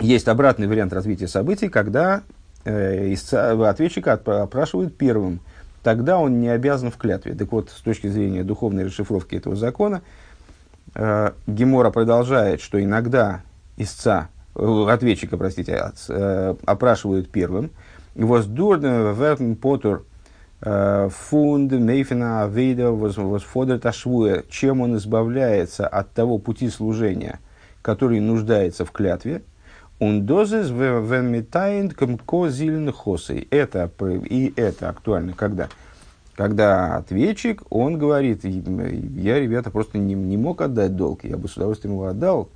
Есть 0.00 0.28
обратный 0.28 0.66
вариант 0.66 0.92
развития 0.92 1.28
событий, 1.28 1.68
когда 1.68 2.22
э, 2.64 3.12
истца, 3.12 3.52
ответчика 3.68 4.14
опрашивают 4.14 4.96
первым. 4.96 5.40
Тогда 5.82 6.18
он 6.18 6.40
не 6.40 6.48
обязан 6.48 6.90
в 6.90 6.96
клятве. 6.96 7.34
Так 7.34 7.52
вот, 7.52 7.70
с 7.70 7.80
точки 7.80 8.08
зрения 8.08 8.42
духовной 8.42 8.86
расшифровки 8.86 9.36
этого 9.36 9.56
закона, 9.56 10.02
э, 10.94 11.32
Гемора 11.46 11.90
продолжает, 11.90 12.60
что 12.60 12.82
иногда 12.82 13.42
истца, 13.76 14.28
э, 14.54 14.86
ответчика, 14.88 15.36
простите, 15.36 15.92
э, 16.08 16.54
опрашивают 16.64 17.30
первым. 17.30 17.70
Воздурно 18.14 19.12
верн 19.12 19.54
потур 19.54 20.02
Э, 20.02 20.07
фунд 20.60 21.72
Мейфина 21.72 22.42
Авейда 22.42 22.90
восфодер 22.90 23.78
Ташвуя, 23.78 24.44
чем 24.50 24.80
он 24.80 24.96
избавляется 24.96 25.86
от 25.86 26.12
того 26.12 26.38
пути 26.38 26.68
служения, 26.68 27.38
который 27.82 28.20
нуждается 28.20 28.84
в 28.84 28.90
клятве, 28.90 29.42
он 30.00 30.26
дозис 30.26 30.70
венметайн 30.70 31.90
камко 31.90 32.48
зилен 32.48 32.92
хосой. 32.92 33.46
Это, 33.50 33.90
и 34.28 34.52
это 34.56 34.88
актуально, 34.88 35.32
когда? 35.32 35.68
Когда 36.34 36.96
ответчик, 36.96 37.62
он 37.68 37.98
говорит, 37.98 38.44
я, 38.44 39.40
ребята, 39.40 39.70
просто 39.70 39.98
не, 39.98 40.14
не 40.14 40.36
мог 40.36 40.60
отдать 40.60 40.94
долг, 40.94 41.24
я 41.24 41.36
бы 41.36 41.48
с 41.48 41.56
удовольствием 41.56 41.94
его 41.94 42.06
отдал, 42.06 42.48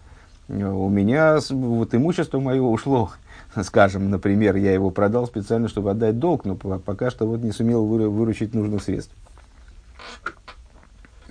у 0.49 0.89
меня 0.89 1.39
вот 1.51 1.95
имущество 1.95 2.39
мое 2.39 2.63
ушло 2.63 3.11
скажем, 3.63 4.11
например, 4.11 4.57
я 4.57 4.73
его 4.73 4.91
продал 4.91 5.27
специально, 5.27 5.69
чтобы 5.69 5.91
отдать 5.91 6.19
долг, 6.19 6.45
но 6.45 6.57
пока 6.57 7.11
что 7.11 7.27
вот 7.27 7.41
не 7.41 7.53
сумел 7.53 7.85
выручить 7.87 8.55
нужных 8.55 8.83
средств. 8.83 9.15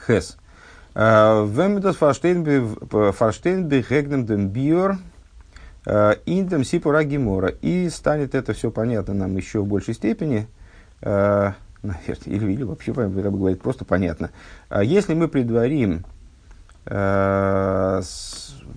Хес. 0.08 0.38
А, 0.94 1.46
Вемедас 1.46 1.96
фарштейн 1.96 2.44
бехегнем 3.68 4.26
дем 4.26 4.50
биор 4.50 4.98
а, 5.86 6.12
индем 6.26 6.64
сипура 6.64 7.04
гемора. 7.04 7.50
И 7.50 7.90
станет 7.90 8.36
это 8.36 8.54
все 8.54 8.72
понятно 8.72 9.14
нам 9.14 9.36
еще 9.38 9.62
в 9.62 9.68
большей 9.68 9.94
степени, 9.94 10.48
а, 11.02 11.54
наверное, 11.82 12.26
или, 12.26 12.52
или 12.54 12.64
вообще, 12.64 12.92
Рэбе 12.92 13.30
говорит, 13.30 13.62
просто 13.62 13.86
понятно. 13.86 14.32
Если 14.82 15.14
мы 15.14 15.28
предварим 15.28 16.06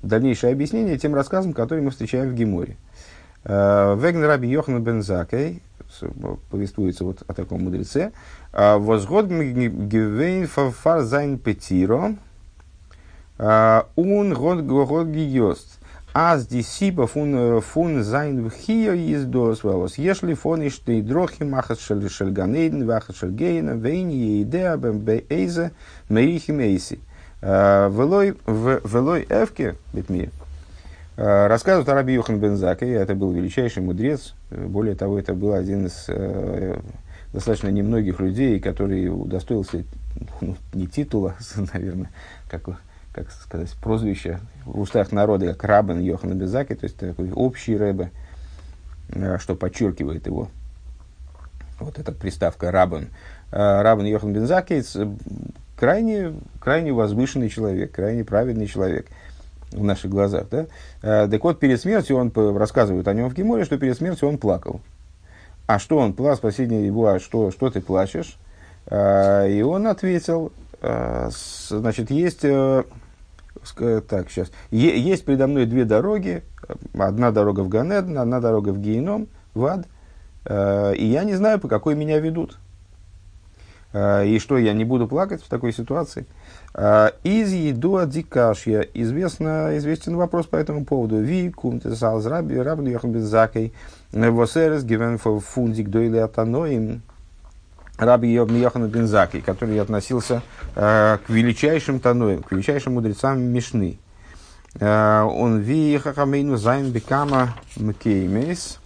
дальнейшее 0.03 0.53
объяснение 0.53 0.99
тем 0.99 1.15
рассказам, 1.15 1.55
которые 1.55 1.83
мы 1.83 1.91
встречаем 1.91 2.29
в 2.29 2.35
Геморе. 2.35 2.77
Э, 3.45 3.95
Вегн 3.99 4.25
Раби 4.25 4.49
Йохан 4.49 4.83
бен 4.83 5.03
Закей, 5.03 5.61
повествуется 6.51 7.05
вот 7.05 7.23
о 7.27 7.35
таком 7.35 7.65
мудреце, 7.65 8.13
э, 8.53 8.77
וואָס 8.79 9.05
האָט 9.05 9.27
געוויינט 9.27 10.47
פאַר 10.47 11.03
זיין 11.03 11.39
פטירה, 11.39 12.17
э, 13.39 13.83
און 13.97 14.35
האָט 14.35 14.63
האָט 14.63 15.09
געזאָגט. 15.09 15.79
אַז 16.15 16.47
די 16.47 16.67
סיבה 16.67 17.07
פון 17.07 17.61
פון 17.61 18.03
זיין 18.03 18.49
בכיה 18.49 18.93
איז 18.93 19.25
דאָס 19.25 19.54
וואָס. 19.54 19.99
יש 19.99 20.35
לפני 20.35 20.67
שתי 20.67 21.03
דרכים 21.03 21.43
אחת 21.43 21.81
של 21.81 22.09
של 22.09 22.35
גן 22.35 22.52
עדן, 22.52 22.87
ואחת 22.87 23.17
של 23.17 23.34
גיהנום, 23.34 23.73
ואיני 23.73 24.77
יודע 24.77 25.01
באיזה, 25.01 25.73
מוליכין 26.09 26.53
אותי. 26.53 27.01
ולא 27.43 28.37
אבכה, 29.29 29.75
בתמיה. 29.93 30.31
Э, 31.17 31.47
рассказывают 31.47 31.89
о 31.89 31.95
Раби 31.95 32.15
Йоханане 32.15 32.41
бен 32.41 32.57
Закае, 32.57 32.91
это 32.91 33.15
был 33.15 33.31
величайший 33.31 33.83
мудрец, 33.83 34.35
более 34.51 34.97
того, 34.97 35.19
это 35.19 35.33
был 35.35 35.53
один 35.53 35.87
из 35.87 36.07
э, 36.09 36.77
достаточно 37.33 37.69
немногих 37.69 38.19
людей, 38.19 38.59
который 38.59 39.09
удостоился 39.09 39.85
ну, 40.41 40.57
не 40.73 40.89
титула, 40.89 41.37
наверное, 41.73 42.11
как, 42.51 42.63
как 43.13 43.31
сказать, 43.31 43.73
прозвища 43.81 44.41
в 44.65 44.81
устах 44.81 45.13
народа, 45.13 45.55
как 45.55 45.63
Рабен 45.65 46.01
Йохан 46.01 46.37
бен 46.37 46.49
Заке, 46.49 46.75
то 46.75 46.85
есть 46.85 46.97
такой 46.97 47.31
общий 47.31 47.77
рэбе, 47.77 48.11
э, 49.11 49.39
что 49.39 49.55
подчеркивает 49.55 50.27
его. 50.27 50.49
Вот 51.79 51.99
эта 51.99 52.11
приставка 52.11 52.73
Рабен. 52.73 53.11
Э, 53.53 53.83
Рабен 53.83 54.07
Йохан 54.07 54.33
бен 54.33 54.49
Заке 54.49 54.83
крайне, 55.77 56.33
крайне 56.59 56.93
возвышенный 56.93 57.51
человек, 57.51 57.93
крайне 57.93 58.25
праведный 58.25 58.67
человек– 58.67 59.07
в 59.75 59.85
наших 59.85 60.11
глазах. 60.11 60.47
Да? 60.51 60.67
Э, 61.03 61.29
так 61.29 61.43
вот, 61.43 61.59
перед 61.59 61.81
смертью 61.81 62.17
он 62.17 62.33
рассказывает 62.57 63.07
о 63.09 63.15
нем 63.15 63.29
в 63.29 63.35
Геморе, 63.35 63.65
что 63.65 63.79
перед 63.79 63.97
смертью 63.97 64.29
он 64.29 64.39
плакал. 64.39 64.81
А 65.67 65.79
что 65.79 65.99
он 65.99 66.13
плакал? 66.13 66.37
Спросили 66.37 66.75
его, 66.75 67.07
а 67.09 67.21
что, 67.21 67.51
что 67.51 67.71
ты 67.71 67.81
плачешь? 67.81 68.37
Э, 68.87 69.51
и 69.51 69.63
он 69.63 69.87
ответил, 69.87 70.53
э, 70.81 71.31
значит, 71.69 72.11
есть, 72.11 72.41
так, 72.43 74.31
сейчас, 74.31 74.51
есть 74.71 75.25
предо 75.25 75.47
мной 75.47 75.67
две 75.67 75.85
дороги, 75.85 76.43
одна 76.99 77.31
дорога 77.31 77.61
в 77.61 77.69
Ганеден, 77.69 78.19
одна 78.19 78.41
дорога 78.41 78.71
в 78.71 78.81
Гейном, 78.81 79.29
в 79.55 79.65
ад, 79.65 79.87
и 80.47 81.07
я 81.07 81.25
не 81.25 81.35
знаю, 81.35 81.59
по 81.59 81.69
какой 81.69 81.95
меня 81.95 82.19
ведут. 82.19 82.59
И 83.95 84.39
что, 84.41 84.59
я 84.59 84.73
не 84.73 84.85
буду 84.85 85.07
плакать 85.07 85.43
в 85.43 85.49
такой 85.49 85.73
ситуации? 85.73 86.27
А, 86.75 87.13
из 87.23 87.53
еду 87.53 88.05
дикашья 88.05 88.81
известно, 88.81 89.79
известен 89.79 90.17
вопрос 90.17 90.47
по 90.47 90.57
этому 90.57 90.85
поводу. 90.85 91.23
Ви 91.23 91.51
кумте 91.51 91.95
салз 91.95 92.27
раби 92.27 92.59
рабн 92.59 92.89
йохан 92.89 93.13
безакей 93.13 93.73
восерес 94.11 94.83
гивен 94.85 95.19
фундик 95.19 95.91
дойле 95.91 96.25
атаноим 96.25 97.03
раби 97.99 98.33
Йохан 98.33 98.89
Бензакий, 98.89 99.41
который 99.41 99.81
относился 99.81 100.43
э, 100.75 101.19
к 101.25 101.31
величайшим 101.31 102.01
таноим, 102.01 102.43
к 102.43 102.53
величайшим 102.53 102.95
мудрецам 102.95 103.41
Мишны. 103.41 103.99
Э, 104.81 105.23
און 105.23 105.61
ווי 105.61 105.99
חכמינו 105.99 106.57
זיינען 106.57 106.91
בכמה 106.91 107.55
מקומות, 107.77 108.81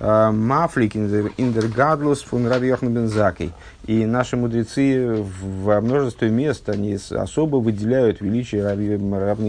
מפליא 0.00 0.96
אין 0.96 1.30
דער 1.30 1.65
גדלות 1.65 2.22
פון 2.22 2.46
רבי 2.46 2.68
יוחנן 2.68 2.94
בן 2.94 3.09
זכאי. 3.09 3.52
И 3.86 4.06
наши 4.06 4.36
мудрецы 4.36 5.24
во 5.40 5.80
множестве 5.80 6.30
мест, 6.30 6.68
они 6.68 6.96
особо 7.10 7.56
выделяют 7.56 8.20
величие 8.20 8.62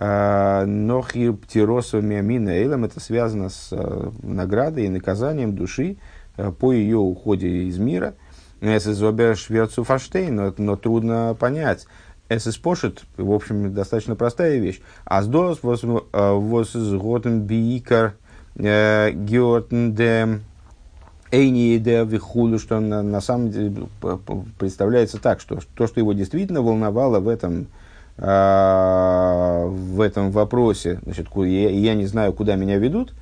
э, 0.00 0.64
нохир 0.64 1.34
птиросу 1.34 2.02
миамина 2.02 2.50
эйлам, 2.50 2.84
это 2.84 2.98
связано 2.98 3.48
с 3.48 3.68
э, 3.70 4.10
наградой 4.22 4.86
и 4.86 4.88
наказанием 4.88 5.54
души 5.54 5.96
по 6.58 6.72
ее 6.72 6.96
уходе 6.96 7.48
из 7.64 7.78
мира. 7.78 8.14
Это 8.60 8.92
зобер 8.92 9.36
шверцу 9.36 9.84
фаштейн, 9.84 10.54
но 10.56 10.76
трудно 10.76 11.36
понять, 11.38 11.86
Эсэс 12.30 12.56
пошит, 12.58 13.02
в 13.16 13.32
общем, 13.32 13.74
достаточно 13.74 14.14
простая 14.14 14.58
вещь. 14.58 14.80
Аздос 15.04 15.60
возготен 15.62 17.42
биикар 17.42 18.14
геотен 18.54 19.94
де 19.94 20.40
эйни 21.32 21.78
де 21.78 22.04
вихулю, 22.04 22.60
что 22.60 22.78
на, 22.78 23.02
на 23.02 23.20
самом 23.20 23.50
деле 23.50 23.88
представляется 24.58 25.18
так, 25.18 25.40
что 25.40 25.58
то, 25.74 25.88
что 25.88 25.98
его 25.98 26.12
действительно 26.12 26.62
волновало 26.62 27.18
в 27.18 27.26
этом, 27.26 27.62
э, 27.62 27.66
в 28.22 30.00
этом 30.00 30.30
вопросе, 30.30 31.00
значит, 31.04 31.28
я, 31.36 31.70
я 31.70 31.94
не 31.94 32.04
знаю, 32.06 32.34
куда 32.34 32.56
меня 32.56 32.76
ведут, 32.76 33.14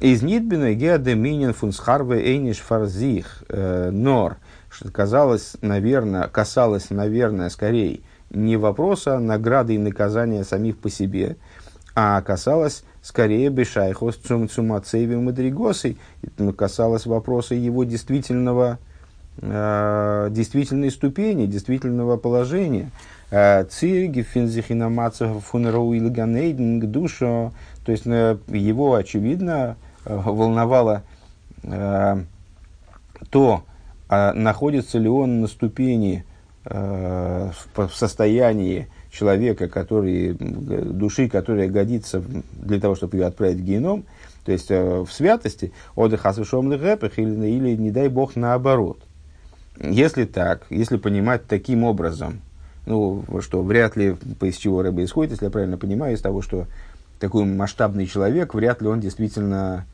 из 0.00 0.22
Нидбина 0.22 0.74
геодеминин 0.74 1.52
фунсхарве 1.54 2.20
эйниш 2.20 2.58
фарзих 2.58 3.42
нор, 3.48 4.36
что 4.70 4.90
казалось, 4.90 5.56
наверное, 5.60 6.28
касалось, 6.28 6.90
наверное, 6.90 7.48
скорее 7.50 8.00
не 8.30 8.56
вопроса 8.56 9.18
награды 9.18 9.74
и 9.74 9.78
наказания 9.78 10.44
самих 10.44 10.78
по 10.78 10.90
себе, 10.90 11.36
а 11.94 12.20
касалось 12.22 12.84
скорее 13.02 13.50
Бешайхос 13.50 14.16
Цум 14.16 14.48
Цумацеви 14.48 15.16
Мадригосой, 15.16 15.98
касалось 16.56 17.06
вопроса 17.06 17.54
его 17.54 17.84
действительного, 17.84 18.78
э, 19.38 20.28
действительной 20.30 20.90
ступени, 20.90 21.46
действительного 21.46 22.16
положения. 22.16 22.90
Цирги 23.32 24.20
Финзихинамацев 24.20 25.42
Фунроу 25.46 25.94
Илганейдинг 25.94 26.84
Душо, 26.84 27.52
то 27.82 27.92
есть 27.92 28.06
э, 28.06 28.36
его, 28.48 28.94
очевидно, 28.94 29.76
э, 30.04 30.14
волновало 30.14 31.02
э, 31.62 32.22
то, 33.30 33.64
а 34.10 34.34
находится 34.34 34.98
ли 34.98 35.08
он 35.08 35.40
на 35.40 35.46
ступени 35.46 36.24
в 36.64 37.90
состоянии 37.92 38.86
человека, 39.10 39.68
который, 39.68 40.34
души, 40.34 41.28
которая 41.28 41.68
годится 41.68 42.22
для 42.52 42.78
того, 42.78 42.94
чтобы 42.94 43.16
ее 43.16 43.26
отправить 43.26 43.56
в 43.56 43.64
геном, 43.64 44.04
то 44.44 44.52
есть 44.52 44.70
в 44.70 45.08
святости, 45.10 45.72
отдых 45.96 46.24
или, 46.24 47.46
или, 47.48 47.74
не 47.74 47.90
дай 47.90 48.06
бог, 48.06 48.36
наоборот. 48.36 49.00
Если 49.80 50.24
так, 50.24 50.66
если 50.70 50.98
понимать 50.98 51.48
таким 51.48 51.82
образом, 51.82 52.42
ну, 52.86 53.24
что 53.40 53.62
вряд 53.62 53.96
ли, 53.96 54.16
из 54.40 54.56
чего 54.56 54.82
рыба 54.82 55.04
исходит, 55.04 55.32
если 55.32 55.46
я 55.46 55.50
правильно 55.50 55.78
понимаю, 55.78 56.14
из 56.14 56.20
того, 56.20 56.42
что 56.42 56.66
такой 57.18 57.44
масштабный 57.44 58.06
человек, 58.06 58.54
вряд 58.54 58.82
ли 58.82 58.88
он 58.88 59.00
действительно, 59.00 59.86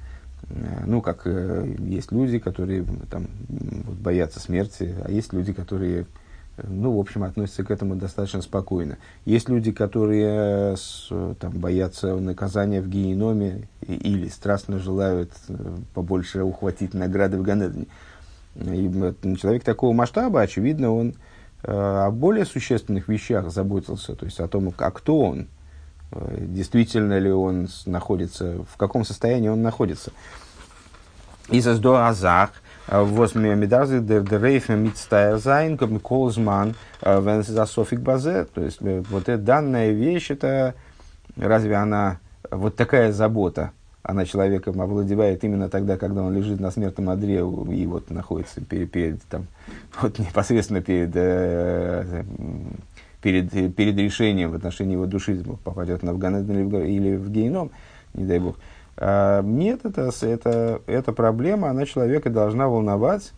э, 0.49 0.85
ну, 0.87 1.03
как 1.03 1.27
есть 1.27 2.13
люди, 2.13 2.39
которые 2.39 2.85
там, 3.11 3.27
боятся 3.49 4.41
смерти, 4.41 4.95
а 5.05 5.11
есть 5.11 5.33
люди, 5.33 5.53
которые 5.53 6.07
ну, 6.67 6.97
в 6.97 6.99
общем, 6.99 7.23
относятся 7.23 7.63
к 7.63 7.71
этому 7.71 7.95
достаточно 7.95 8.43
спокойно. 8.43 8.99
Есть 9.25 9.49
люди, 9.49 9.71
которые 9.71 10.77
там, 11.39 11.53
боятся 11.53 12.17
наказания 12.17 12.81
в 12.81 12.89
геноме 12.89 13.69
или 13.87 14.29
страстно 14.29 14.79
желают 14.79 15.31
э, 15.49 15.77
побольше 15.95 16.43
ухватить 16.43 16.95
награды 16.95 17.39
в 17.39 17.43
Ганедане. 17.43 17.87
Человек 18.57 19.63
такого 19.63 19.93
масштаба, 19.93 20.41
очевидно, 20.41 20.93
он 20.93 21.11
э, 21.11 21.15
о 21.63 22.11
более 22.11 22.45
существенных 22.45 23.09
вещах 23.09 23.51
заботился, 23.51 24.15
то 24.15 24.25
есть 24.25 24.41
о 24.41 24.49
том, 24.49 24.73
а 24.77 24.91
кто 24.91 25.21
он, 25.21 25.49
э, 26.13 26.37
действительно 26.41 27.19
ли 27.19 27.31
он 27.31 27.69
находится, 27.87 28.65
в 28.71 28.77
каком 28.77 29.05
состоянии 29.05 29.49
он 29.49 29.63
находится. 29.63 30.13
И 31.49 31.61
создо 31.61 31.97
азах– 31.97 32.51
mit 32.89 34.97
Steyr 34.97 35.39
sein, 35.39 35.77
как 35.77 35.91
mit 35.91 36.03
Колзман, 36.03 36.75
wenn 37.03 37.41
es 37.41 37.49
das 37.49 37.71
Софик 37.71 38.01
Базе, 38.01 38.47
то 38.47 38.63
есть 38.63 38.79
вот 38.81 39.29
эта 39.29 39.43
данная 39.43 39.91
вещь, 39.91 40.31
это 40.31 40.75
разве 41.37 41.77
она 41.77 42.19
вот 42.51 42.77
такая 42.77 43.13
забота, 43.13 43.73
она 44.03 44.25
человеком 44.25 44.81
овладевает 44.81 45.45
именно 45.45 45.69
тогда, 45.69 45.97
когда 45.97 46.23
он 46.23 46.35
лежит 46.35 46.61
на 46.61 46.71
смертном 46.71 47.11
одре 47.11 47.39
и 47.39 47.87
вот 47.87 48.11
находится 48.11 48.61
перед, 48.61 48.91
перед 48.91 49.23
там, 49.25 49.47
вот 50.01 50.19
непосредственно 50.19 50.81
перед, 50.81 51.11
э, 51.15 52.25
перед, 53.21 53.75
перед 53.75 53.97
решением 53.97 54.53
в 54.53 54.55
отношении 54.55 54.93
его 54.93 55.07
души, 55.07 55.43
попадет 55.65 56.03
на 56.03 56.13
Афганет 56.13 56.49
или 56.49 57.17
в 57.17 57.31
Гейном, 57.31 57.71
не 58.15 58.25
дай 58.25 58.39
бог. 58.39 58.57
А, 58.97 59.43
нет, 59.43 59.85
это, 59.85 60.11
это, 60.23 60.83
эта 60.87 61.13
проблема, 61.13 61.71
она 61.71 61.87
человека 61.87 62.31
должна 62.31 62.69
волновать 62.69 63.33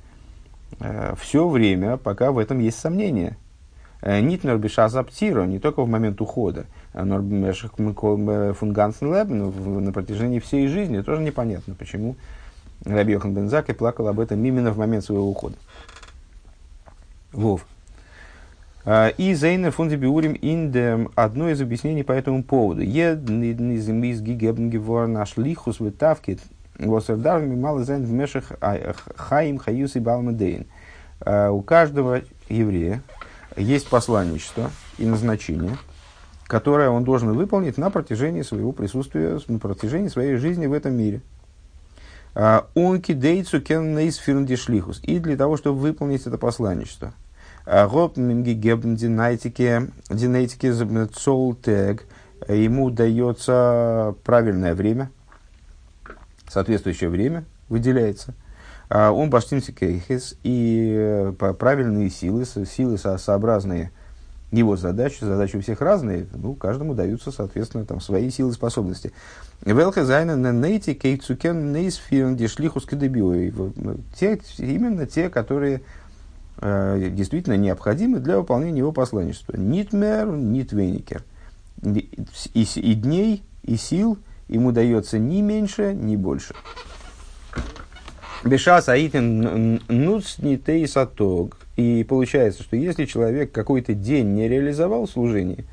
э, 0.80 1.14
все 1.20 1.48
время, 1.48 1.96
пока 1.96 2.32
в 2.32 2.38
этом 2.38 2.60
есть 2.60 2.78
сомнения. 2.78 3.36
Э, 4.00 4.20
Нит 4.20 4.44
норбишазаптиро, 4.44 5.44
не 5.44 5.58
только 5.58 5.82
в 5.82 5.88
момент 5.88 6.20
ухода, 6.20 6.64
на 9.80 9.92
протяжении 9.92 10.40
всей 10.40 10.66
жизни. 10.68 11.00
Тоже 11.02 11.22
непонятно, 11.22 11.74
почему 11.74 12.16
Раби 12.84 13.12
Йоханан 13.12 13.34
бен 13.34 13.68
Закай 13.68 13.72
плакал 13.72 14.08
об 14.08 14.20
этом 14.20 14.44
именно 14.44 14.72
в 14.72 14.78
момент 14.78 15.04
своего 15.04 15.28
ухода. 15.28 15.56
ו. 17.32 17.66
А, 18.84 19.08
איז 19.08 19.34
איינער 19.34 19.70
פון 19.70 19.85
די 19.85 19.94
ביאורים 19.94 20.32
אין 20.32 20.71
דעם 20.71 21.10
одно 21.14 21.50
из 21.50 21.60
объяснений 21.60 22.02
по 22.02 22.12
этому 22.12 22.42
поводу. 22.42 22.82
אַ 25.06 25.36
שליחות 25.36 25.80
ותפקיד 25.80 26.40
וואָס 26.78 27.05
ער 27.05 27.15
דאַרף 27.15 27.42
ממלא 27.42 27.84
זיין 27.84 28.04
במשך 28.04 28.52
חיים 29.16 29.58
חיותו 29.58 30.00
בעלמא 30.00 30.37
דין. 30.37 30.66
А, 31.20 31.50
у 31.50 31.60
каждого 31.60 32.22
еврея 32.48 33.02
есть 33.56 33.88
посланничество 33.88 34.70
и 34.96 35.04
назначение, 35.04 35.76
которое 36.50 36.90
он 36.90 37.04
должен 37.04 37.32
выполнить 37.32 37.78
на 37.78 37.90
протяжении 37.90 38.42
своего 38.42 38.72
присутствия, 38.72 39.38
на 39.46 39.60
протяжении 39.60 40.08
своей 40.08 40.34
жизни 40.34 40.66
в 40.66 40.72
этом 40.72 40.94
мире. 40.94 41.20
А, 42.34 42.66
он 42.74 43.00
кидейцу 43.00 43.62
кен 43.62 43.96
шлихус. 44.56 45.00
И 45.04 45.20
для 45.20 45.36
того, 45.36 45.56
чтобы 45.56 45.78
выполнить 45.78 46.26
это 46.26 46.38
посланничество– 46.38 47.14
Роб 47.66 48.16
Мингигебн 48.16 48.96
Динайтике, 48.96 49.90
Динайтике 50.08 50.72
Цолтег, 51.06 52.04
ему 52.48 52.90
дается 52.90 54.16
правильное 54.24 54.74
время, 54.74 55.12
соответствующее 56.48 57.10
время 57.10 57.44
выделяется. 57.68 58.34
А 58.88 59.12
он 59.12 59.30
кейхес 59.72 60.36
и 60.42 61.32
правильные 61.60 62.10
силы, 62.10 62.44
силы 62.44 62.98
сообразные 62.98 63.92
его 64.52 64.76
задачи, 64.76 65.24
задачи 65.24 65.56
у 65.56 65.60
всех 65.60 65.80
разные, 65.80 66.26
ну, 66.32 66.54
каждому 66.54 66.94
даются, 66.94 67.30
соответственно, 67.30 67.84
там, 67.84 68.00
свои 68.00 68.30
силы 68.30 68.50
и 68.50 68.54
способности. 68.54 69.12
Дешлихус 72.36 72.84
Те, 74.18 74.40
именно 74.58 75.06
те, 75.06 75.28
которые 75.28 75.82
э, 76.60 77.10
действительно 77.12 77.56
необходимы 77.56 78.18
для 78.18 78.38
выполнения 78.38 78.78
его 78.78 78.92
посланничества. 78.92 79.56
Нитмер, 79.56 80.26
нитвеникер. 80.26 81.22
И, 81.82 82.08
и, 82.54 82.62
и 82.62 82.94
дней, 82.94 83.42
и 83.62 83.76
сил 83.76 84.18
ему 84.48 84.72
дается 84.72 85.18
ни 85.18 85.40
меньше, 85.42 85.94
ни 85.94 86.16
больше. 86.16 86.54
Бешас 88.44 88.88
аитен 88.88 89.80
нуц 89.88 90.38
не 90.38 90.86
сатог. 90.86 91.56
И 91.76 92.04
получается, 92.08 92.62
что 92.62 92.76
если 92.76 93.04
человек 93.04 93.52
какой-то 93.52 93.94
день 93.94 94.34
не 94.34 94.48
реализовал 94.48 95.06
служение, 95.06 95.64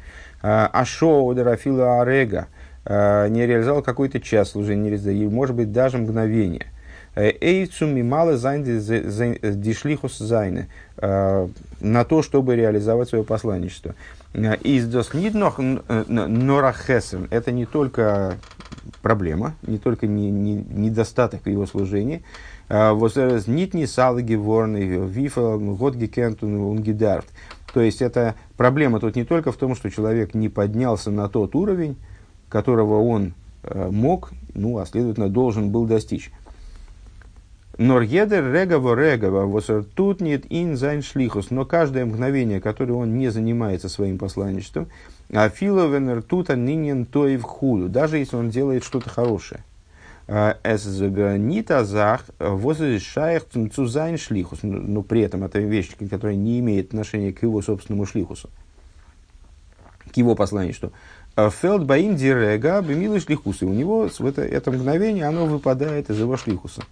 а 0.42 0.86
шоу 0.86 1.34
драфила 1.34 2.02
арега, 2.02 2.48
а, 2.86 3.28
не 3.28 3.46
реализовал 3.46 3.82
какой-то 3.82 4.22
час 4.22 4.52
служения, 4.52 4.92
не 4.92 5.28
может 5.28 5.56
быть 5.56 5.72
даже 5.72 5.98
мгновение. 5.98 6.68
Эйцу 7.16 7.88
мималы 7.88 8.38
дишлихус 8.38 10.18
зайны 10.20 10.68
а, 10.98 11.50
на 11.82 12.06
то, 12.06 12.22
чтобы 12.22 12.56
реализовать 12.56 13.10
свое 13.10 13.24
посланничество. 13.24 13.96
Из 14.34 14.88
досниднох 14.88 15.58
норахесен 15.58 17.28
это 17.32 17.52
не 17.52 17.66
только 17.66 18.36
проблема, 19.02 19.56
не 19.64 19.80
только 19.80 20.06
не, 20.08 20.30
не, 20.30 20.56
недостаток 20.56 21.48
его 21.48 21.66
служении, 21.66 22.24
а, 22.70 22.94
ניט 23.48 23.62
נתעלה 23.62 23.86
געוואָרן, 23.86 24.84
וויפל 25.08 25.58
ער, 25.58 25.74
האָט 25.74 25.96
געקענט, 25.96 26.56
און 26.56 26.73
געדאַרפט. 26.73 27.26
То 27.74 27.82
есть, 27.82 28.02
это 28.02 28.36
проблема 28.56 29.00
тут 29.00 29.16
не 29.16 29.24
только 29.24 29.52
в 29.52 29.58
том, 29.58 29.76
что 29.76 29.90
человек 29.90 30.34
не 30.34 30.50
поднялся 30.50 31.12
на 31.12 31.30
тот 31.30 31.56
уровень, 31.56 31.98
которого 32.50 33.02
он 33.02 33.34
мог, 33.74 34.32
ну, 34.54 34.78
а 34.78 34.86
следовательно, 34.86 35.30
должен 35.30 35.70
был 35.70 35.86
достичь. 35.86 36.32
נאָר 37.78 38.11
יעדער 38.11 38.52
רגע 38.52 38.68
וואָס 38.68 38.96
רגע 38.96 39.18
וואָס, 39.18 39.62
טוט 39.96 40.20
ניט 40.20 40.46
אין 40.50 40.78
זיין 40.78 41.04
שליחות, 41.04 41.52
но 41.52 41.64
каждое 41.64 42.06
мгновение, 42.06 42.60
которое 42.60 42.94
он 42.94 43.18
не 43.18 43.30
занимается 43.30 43.88
своим 43.88 44.18
посланничеством, 44.18 44.88
а 45.32 45.50
филовенер 45.50 46.24
тут 46.24 46.50
нинен 46.50 47.06
то 47.06 47.28
и 47.28 47.38
в 47.38 47.44
худу, 47.44 47.88
даже 47.88 48.18
если 48.18 48.36
он 48.36 48.50
делает 48.50 48.84
что-то 48.84 49.10
хорошее. 49.10 49.64
Эс 50.28 50.84
забранит 50.84 51.72
азах 51.72 52.26
возрешаях 52.38 53.46
цумцузайн 53.46 54.18
шлихус. 54.18 54.60
Но 54.62 55.02
при 55.02 55.22
этом 55.22 55.46
это 55.46 55.60
вещь, 55.60 55.92
которая 56.10 56.36
не 56.36 56.60
имеет 56.60 56.88
отношения 56.88 57.32
к 57.32 57.44
его 57.44 57.62
собственному 57.62 58.06
шлихусу, 58.06 58.50
к 60.12 60.18
его 60.18 60.36
посланию, 60.36 60.74
Фелд 61.38 61.86
баим 61.86 62.16
дирега 62.16 62.82
бемилы 62.82 63.22
шлихусы. 63.22 63.66
У 63.66 63.72
него 63.72 64.10
в 64.10 64.26
это, 64.26 64.42
это 64.42 64.72
мгновение 64.72 65.26
оно 65.26 65.46
выпадает 65.46 66.10
из 66.10 66.20
его 66.20 66.36
шлихуса. 66.36 66.84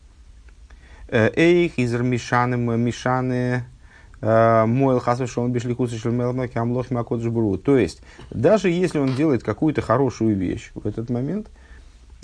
Эйх 1.10 1.78
из 1.78 1.94
мишаны 1.94 2.56
мишаны 2.56 3.66
Мойл 4.22 5.00
хасвешон 5.00 5.52
бешлихусы 5.52 5.98
шлемелмаки 5.98 6.58
амлох 6.58 6.90
макодж 6.90 7.28
То 7.58 7.78
есть, 7.78 8.02
даже 8.32 8.70
если 8.70 9.00
он 9.00 9.14
делает 9.16 9.44
какую-то 9.44 9.82
хорошую 9.82 10.38
вещь 10.38 10.72
в 10.74 10.88
этот 10.88 11.10
момент– 11.10 11.48
Э, 11.58 11.65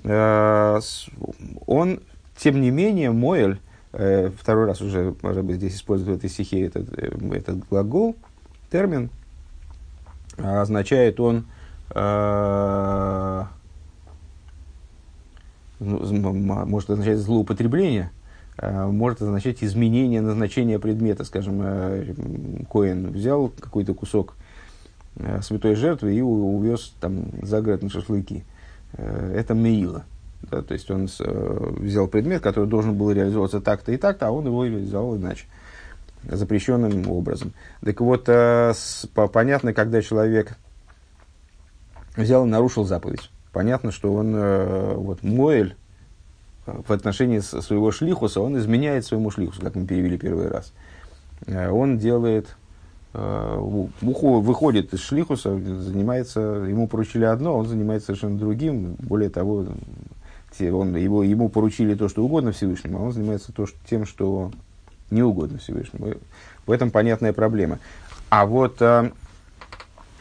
он, 0.03 1.99
тем 2.37 2.61
не 2.61 2.71
менее, 2.71 3.11
Моэль, 3.11 3.59
э, 3.93 4.31
второй 4.37 4.65
раз 4.65 4.81
уже, 4.81 5.15
может 5.21 5.43
быть, 5.43 5.57
здесь 5.57 5.75
использует 5.75 6.09
в 6.09 6.17
этой 6.19 6.29
стихе 6.29 6.65
этот, 6.65 6.97
э, 6.97 7.11
этот 7.33 7.67
глагол, 7.69 8.15
термин, 8.71 9.09
означает 10.37 11.19
он 11.19 11.45
ну, 15.79 16.33
может 16.33 16.89
означать 16.89 17.17
злоупотребление, 17.17 18.11
может 18.61 19.21
означать 19.21 19.61
изменение 19.61 20.21
назначения 20.21 20.79
предмета. 20.79 21.25
Скажем, 21.25 22.65
Коин 22.71 23.11
взял 23.11 23.49
какой-то 23.49 23.93
кусок 23.93 24.35
святой 25.41 25.75
жертвы 25.75 26.15
и 26.15 26.21
увез 26.21 26.93
там 27.01 27.25
за 27.41 27.61
город 27.61 27.83
на 27.83 27.89
шашлыки. 27.89 28.45
Э, 28.45 28.60
это 28.97 29.53
Меила. 29.53 30.05
Да, 30.49 30.61
то 30.61 30.73
есть 30.73 30.89
он 30.89 31.07
э, 31.19 31.73
взял 31.77 32.07
предмет, 32.07 32.41
который 32.41 32.67
должен 32.67 32.95
был 32.95 33.11
реализовываться 33.11 33.61
так-то 33.61 33.91
и 33.91 33.97
так-то, 33.97 34.27
а 34.27 34.31
он 34.31 34.45
его 34.45 34.65
реализовал 34.65 35.15
иначе, 35.15 35.45
запрещенным 36.23 37.09
образом. 37.09 37.53
Так 37.81 38.01
вот, 38.01 38.27
э, 38.27 38.73
понятно, 39.31 39.73
когда 39.73 40.01
человек 40.01 40.57
взял 42.15 42.45
и 42.45 42.49
нарушил 42.49 42.85
заповедь, 42.85 43.29
понятно, 43.53 43.91
что 43.91 44.13
он, 44.13 44.33
э, 44.35 44.93
вот, 44.95 45.21
Моэль, 45.21 45.75
э, 46.65 46.81
в 46.87 46.91
отношении 46.91 47.39
своего 47.39 47.91
шлихуса, 47.91 48.41
он 48.41 48.57
изменяет 48.57 49.05
своему 49.05 49.29
шлихусу, 49.29 49.61
как 49.61 49.75
мы 49.75 49.85
перевели 49.85 50.17
первый 50.17 50.47
раз. 50.47 50.73
Э, 51.45 51.69
он 51.69 51.99
делает 51.99 52.47
Э, 52.47 52.60
выходит 53.13 54.93
из 54.93 55.01
шлихуса, 55.01 55.57
занимается, 55.59 56.39
ему 56.39 56.87
поручили 56.87 57.25
одно, 57.25 57.57
он 57.57 57.67
занимается 57.67 58.07
совершенно 58.07 58.37
другим. 58.37 58.95
Более 58.99 59.29
того, 59.29 59.65
он, 60.59 60.95
его, 60.95 61.23
ему 61.23 61.49
поручили 61.49 61.95
то, 61.95 62.07
что 62.07 62.23
угодно 62.23 62.51
Всевышнему, 62.51 62.99
а 62.99 63.01
он 63.01 63.11
занимается 63.11 63.51
то, 63.51 63.65
что, 63.65 63.77
тем, 63.89 64.05
что 64.05 64.51
не 65.09 65.23
угодно 65.23 65.57
Всевышнему. 65.57 66.15
В 66.65 66.71
этом 66.71 66.89
понятная 66.91 67.33
проблема. 67.33 67.79
А 68.29 68.45
вот 68.45 68.81
а, 68.81 69.11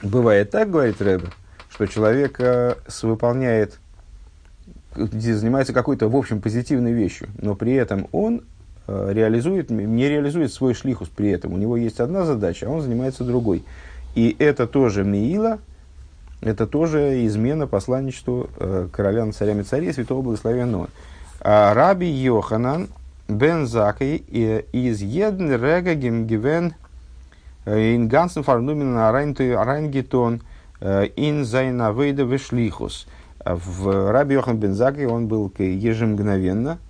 бывает 0.02 0.50
так, 0.50 0.70
говорит 0.70 1.00
Рэбе, 1.00 1.28
что 1.68 1.86
человек 1.86 2.40
а, 2.40 2.76
выполняет, 3.02 3.78
занимается 4.96 5.72
какой-то, 5.72 6.08
в 6.08 6.16
общем, 6.16 6.40
позитивной 6.40 6.92
вещью, 6.92 7.28
но 7.38 7.54
при 7.54 7.72
этом 7.74 8.08
он 8.10 8.42
Э, 8.42 8.59
реализует, 8.86 9.70
не 9.70 10.08
реализует 10.08 10.52
свой 10.52 10.74
шлихус 10.74 11.08
при 11.08 11.30
этом. 11.30 11.52
У 11.52 11.56
него 11.56 11.76
есть 11.76 12.00
одна 12.00 12.24
задача, 12.24 12.66
а 12.66 12.70
он 12.70 12.80
занимается 12.80 13.24
другой. 13.24 13.64
И 14.14 14.34
это 14.38 14.66
тоже 14.66 15.04
Миила, 15.04 15.58
это 16.40 16.66
тоже 16.66 17.24
измена 17.26 17.66
посланничеству 17.66 18.48
э, 18.58 18.88
короля 18.92 19.24
над 19.24 19.36
царями 19.36 19.62
царей, 19.62 19.92
святого 19.92 20.22
благословенного. 20.22 20.88
А 21.40 21.74
Раби 21.74 22.06
Йоханан 22.06 22.88
бен 23.28 23.66
Закай 23.66 24.16
из 24.16 25.00
Едн 25.00 25.52
Рега 25.52 25.94
Гемгивен 25.94 26.74
э, 27.66 27.94
ин 27.94 28.08
Гансен 28.08 28.42
Фарнумен 28.42 28.96
Арайнгетон 28.96 30.42
ин 30.80 31.44
Зайнавейда 31.44 32.22
Вешлихус. 32.24 33.06
В 33.44 34.10
Раби 34.10 34.34
Йохан 34.34 34.58
бен 34.58 34.74
Закай 34.74 35.06
он 35.06 35.28
был 35.28 35.52
ежемгновенно– 35.58 36.78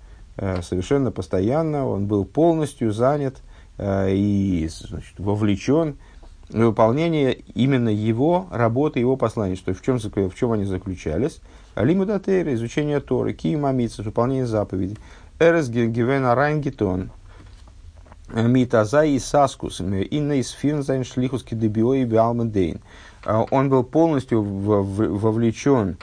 совершенно 0.63 1.11
постоянно, 1.11 1.87
он 1.87 2.07
был 2.07 2.25
полностью 2.25 2.91
занят 2.91 3.37
э, 3.77 4.11
и 4.11 4.67
значит, 4.67 5.19
вовлечен 5.19 5.97
в 6.49 6.57
выполнение 6.57 7.33
именно 7.53 7.89
его 7.89 8.47
работы, 8.49 8.99
его 8.99 9.17
послания. 9.17 9.55
То 9.55 9.69
есть 9.69 9.81
в 9.81 9.85
чем, 9.85 9.99
в 9.99 10.35
чем 10.35 10.51
они 10.51 10.65
заключались? 10.65 11.41
Лимудатейра, 11.75 12.53
изучение 12.55 12.99
Торы, 13.01 13.33
киимамица, 13.33 14.01
выполнение 14.01 14.47
заповедей. 14.47 14.97
Эрес 15.39 15.69
гивена 15.69 16.33
райнгетон, 16.33 17.11
מיט 18.33 19.03
אַזאַ 19.03 19.19
התעסקות, 19.19 19.79
אין 19.79 20.33
אויספירן 20.33 20.49
זיין 20.49 21.03
שליחות 21.03 21.43
כדבעי 21.43 21.93
בעלמא 21.93 22.03
דין. 22.03 22.81
Э, 23.25 23.45
он 23.51 23.69
был 23.69 23.83
полностью 23.83 24.41
вовлечен 24.41 25.97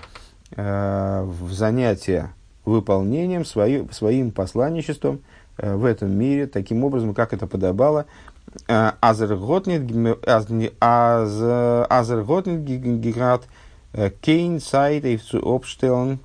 в 0.56 1.52
занятия 1.52 2.32
выполнением, 2.68 3.44
своим, 3.44 3.90
своим 3.92 4.30
посланничеством 4.30 5.20
э, 5.56 5.74
в 5.74 5.84
этом 5.84 6.10
мире, 6.16 6.46
таким 6.46 6.84
образом, 6.84 7.14
как 7.14 7.32
это 7.32 7.46
подобало. 7.46 8.06
Э, 8.68 8.92
אַז 9.00 9.21
ער 9.21 9.34
האָט 9.34 9.62
ניט 9.62 9.82
געהאַט 13.00 13.48
э, 13.92 14.10
קיין 14.20 14.60
צייט 14.60 15.04
אָפּשטעלן 15.04 16.20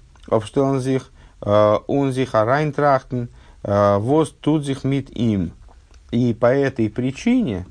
זיך 0.77 1.03
он 1.45 2.11
sich 2.11 2.31
hereintrachten 2.31 3.27
воз 3.63 4.33
тут 4.39 4.65
sich 4.65 4.83
mit 4.83 5.11
им. 5.11 5.51
И 6.11 6.33
по 6.33 6.45
этой 6.45 6.89
причине, 6.89 7.65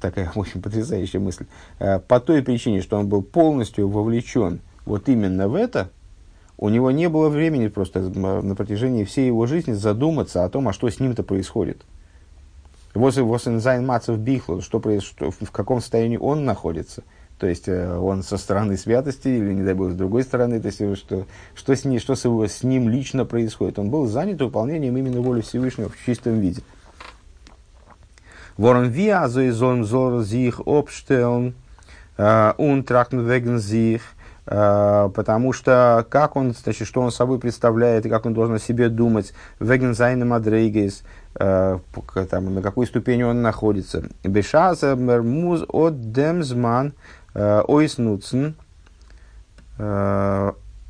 такая 0.00 0.30
очень 0.34 0.60
потрясающая 0.60 1.18
мысль, 1.18 1.46
по 1.78 2.20
той 2.20 2.42
причине, 2.42 2.82
что 2.82 2.98
он 2.98 3.08
был 3.08 3.22
полностью 3.22 3.88
вовлечен 3.88 4.60
вот 4.84 5.08
именно 5.08 5.48
в 5.48 5.54
это, 5.54 5.88
у 6.60 6.68
него 6.68 6.90
не 6.90 7.08
было 7.08 7.30
времени 7.30 7.68
просто 7.68 8.00
на 8.00 8.54
протяжении 8.54 9.04
всей 9.04 9.26
его 9.26 9.46
жизни 9.46 9.72
задуматься 9.72 10.44
о 10.44 10.48
том, 10.50 10.68
а 10.68 10.74
что 10.74 10.90
с 10.90 11.00
ним-то 11.00 11.22
происходит. 11.22 11.80
Восензайн 12.92 13.90
Бихло, 14.18 14.60
что, 14.60 15.00
что, 15.00 15.30
в 15.30 15.50
каком 15.52 15.80
состоянии 15.80 16.18
он 16.18 16.44
находится. 16.44 17.02
То 17.38 17.46
есть 17.46 17.66
э, 17.68 17.96
он 17.96 18.22
со 18.22 18.36
стороны 18.36 18.76
святости 18.76 19.28
или, 19.28 19.54
не 19.54 19.62
дай 19.62 19.72
бог, 19.72 19.92
с 19.92 19.94
другой 19.94 20.22
стороны, 20.22 20.60
то 20.60 20.66
есть, 20.66 20.82
э, 20.82 20.94
что, 20.96 21.24
что, 21.54 21.74
с, 21.74 21.86
ним, 21.86 21.98
что 21.98 22.14
с, 22.14 22.26
его, 22.26 22.46
с 22.46 22.62
ним 22.62 22.90
лично 22.90 23.24
происходит. 23.24 23.78
Он 23.78 23.88
был 23.88 24.06
занят 24.06 24.42
выполнением 24.42 24.98
именно 24.98 25.22
воли 25.22 25.40
Всевышнего 25.40 25.88
в 25.88 25.96
чистом 26.04 26.40
виде. 26.40 26.60
וואָרום 28.58 28.90
ווי 28.90 29.28
אַזוי 29.28 29.84
זאָל 29.84 30.09
ער 30.09 30.22
זיך 30.22 30.60
אָפּשטעלן 30.66 31.54
און 32.18 32.84
טראַכטן 32.84 33.26
וועגן 33.26 33.58
זיך, 33.58 34.02
потому 34.50 35.52
что 35.52 36.04
как 36.10 36.34
он, 36.34 36.52
значит, 36.52 36.88
что 36.88 37.00
он 37.02 37.12
собой 37.12 37.38
представляет 37.38 38.04
и 38.04 38.08
как 38.08 38.26
он 38.26 38.34
должен 38.34 38.56
о 38.56 38.58
себе 38.58 38.88
думать, 38.88 39.32
וועגן 39.60 39.94
זיינע 39.94 40.24
מדריגות, 40.24 41.04
там, 41.34 41.80
на 42.54 42.60
какой 42.60 42.86
ступени 42.86 43.22
он 43.22 43.42
находится. 43.42 44.02
בשעת 44.24 44.96
אַז 44.96 45.21
ער 45.21 45.38
מוז 45.38 45.64
אָט 45.68 46.10
דעם 46.12 46.53
זמן 46.53 46.94
ойс 47.34 47.98
нуцен, 47.98 48.56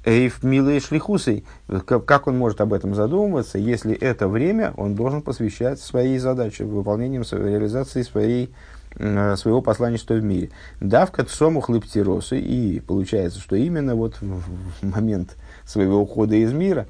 Эйф 0.02 0.42
милый 0.42 0.80
шлихусой. 0.80 1.44
Как 1.84 2.26
он 2.26 2.38
может 2.38 2.62
об 2.62 2.72
этом 2.72 2.94
задумываться, 2.94 3.58
если 3.58 3.94
это 3.94 4.28
время 4.28 4.72
он 4.78 4.94
должен 4.94 5.20
посвящать 5.20 5.78
своей 5.78 6.16
задаче, 6.16 6.64
выполнением, 6.64 7.22
реализации 7.30 8.00
своей, 8.00 8.46
э, 8.46 8.48
своего 8.96 9.62
посланничества 9.62 10.14
в 10.14 10.22
мире. 10.22 10.50
Давка 10.80 11.24
цому 11.24 11.60
хлыптиросы, 11.60 12.40
и 12.40 12.80
получается, 12.80 13.40
что 13.40 13.56
именно 13.56 13.94
вот 13.94 14.16
в 14.20 14.42
момент 14.82 15.36
своего 15.64 16.00
ухода 16.00 16.34
из 16.34 16.52
мира, 16.52 16.86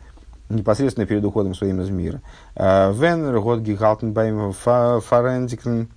непосредственно 0.48 1.06
перед 1.06 1.24
уходом 1.24 1.54
своим 1.54 1.80
из 1.80 1.90
мира, 1.90 2.22
э, 2.56 2.92
Вен 2.92 3.38
год 3.40 3.60
гигалтенбайм 3.60 4.52
фарензикен 4.52 5.88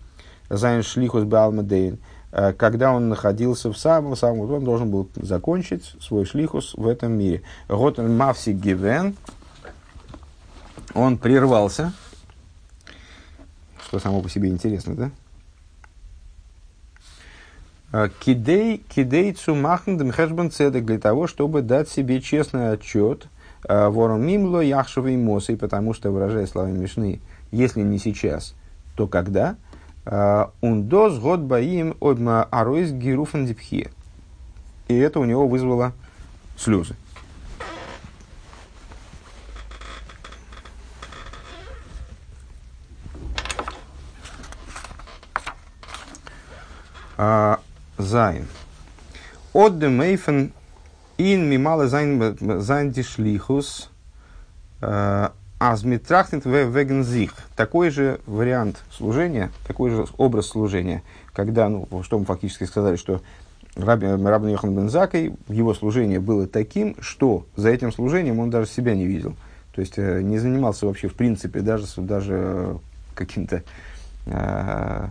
זיין 0.50 0.84
שליחות 0.84 1.24
בעלמא 1.24 1.66
דין, 1.66 2.00
Э, 2.34 2.52
когда 2.52 2.92
он 2.92 3.10
находился 3.10 3.72
в 3.72 3.78
самом 3.78 4.16
самом, 4.16 4.52
он 4.52 4.64
должен 4.64 4.90
был 4.90 5.08
закончить 5.16 5.96
свой 6.02 6.26
шлихус 6.26 6.74
в 6.74 6.88
этом 6.88 7.14
мире. 7.14 7.44
האָט 7.70 8.02
ער 8.02 8.18
מפסיק 8.18 8.50
געווען, 8.50 9.16
он 10.96 11.20
прервался, 11.20 11.94
что 13.86 14.00
само 14.00 14.22
по 14.22 14.30
себе 14.30 14.50
интересно, 14.50 14.96
да? 14.96 15.12
Э, 17.94 18.10
כדי, 18.20 18.84
כדי 18.90 19.32
צו 19.32 19.53
מאַכן 19.53 19.96
דעם 19.98 20.16
חשבון 20.16 20.52
צדק 20.52 20.84
для 20.84 21.00
того, 21.00 21.28
чтобы 21.28 21.62
дать 21.62 21.88
себе 21.88 22.20
честный 22.20 22.72
отчет 22.72 23.28
э, 23.70 23.88
וואָרום 23.88 24.26
אם 24.26 24.43
לא 24.43 24.60
עכשיו 24.60 25.16
אימתי, 25.16 25.56
потому 25.56 25.94
что, 25.94 26.12
выражая 26.12 26.48
словами 26.48 26.78
Мишны, 26.78 27.22
если 27.52 27.82
не 27.82 28.00
сейчас, 28.00 28.56
то 28.96 29.08
когда– 29.08 29.56
און 30.06 30.54
דאָס 30.54 31.18
האָט 31.20 31.40
ביי 31.40 31.68
אים 31.68 31.96
דאַמאָלס 32.02 32.44
אַרויסגערופן 32.44 33.46
די 33.46 33.57
בכיה. 33.57 33.90
И 34.90 34.98
это 34.98 35.20
у 35.22 35.24
него 35.24 35.48
вызвало 35.48 35.94
слезы. 36.58 36.96
А, 47.16 47.62
זיין. 47.98 48.48
אָט 49.54 49.80
דער 49.80 49.90
אופן 49.90 50.52
אין 51.18 51.50
ממלא 51.50 51.88
זיין 51.88 52.38
זיין 52.62 52.92
די 52.92 53.13
שליחות 53.13 53.90
а, 54.82 55.32
Азмитрахтент 55.60 56.46
вегензих. 56.46 57.34
Такой 57.56 57.90
же 57.90 58.20
вариант 58.26 58.84
служения, 58.92 59.52
такой 59.66 59.92
же 59.92 60.06
образ 60.18 60.48
служения, 60.48 61.04
когда, 61.32 61.70
ну, 61.70 61.88
что 62.04 62.20
мы 62.20 62.26
фактически 62.26 62.66
сказали, 62.66 62.98
что 62.98 63.22
Рабин, 63.76 64.26
Рабин 64.26 64.50
Йохан 64.50 64.76
Бензакой, 64.76 65.34
его 65.48 65.74
служение 65.74 66.20
было 66.20 66.48
таким, 66.48 66.96
что 67.00 67.46
за 67.56 67.70
этим 67.70 67.92
служением 67.92 68.40
он 68.40 68.50
даже 68.50 68.68
себя 68.68 68.94
не 68.94 69.06
видел. 69.06 69.36
То 69.74 69.82
есть 69.82 69.94
э, 69.98 70.22
не 70.22 70.38
занимался 70.38 70.86
вообще, 70.86 71.08
в 71.08 71.16
принципе, 71.16 71.62
даже, 71.62 71.86
даже 71.98 72.78
каким-то 73.16 73.64
э, 74.26 75.08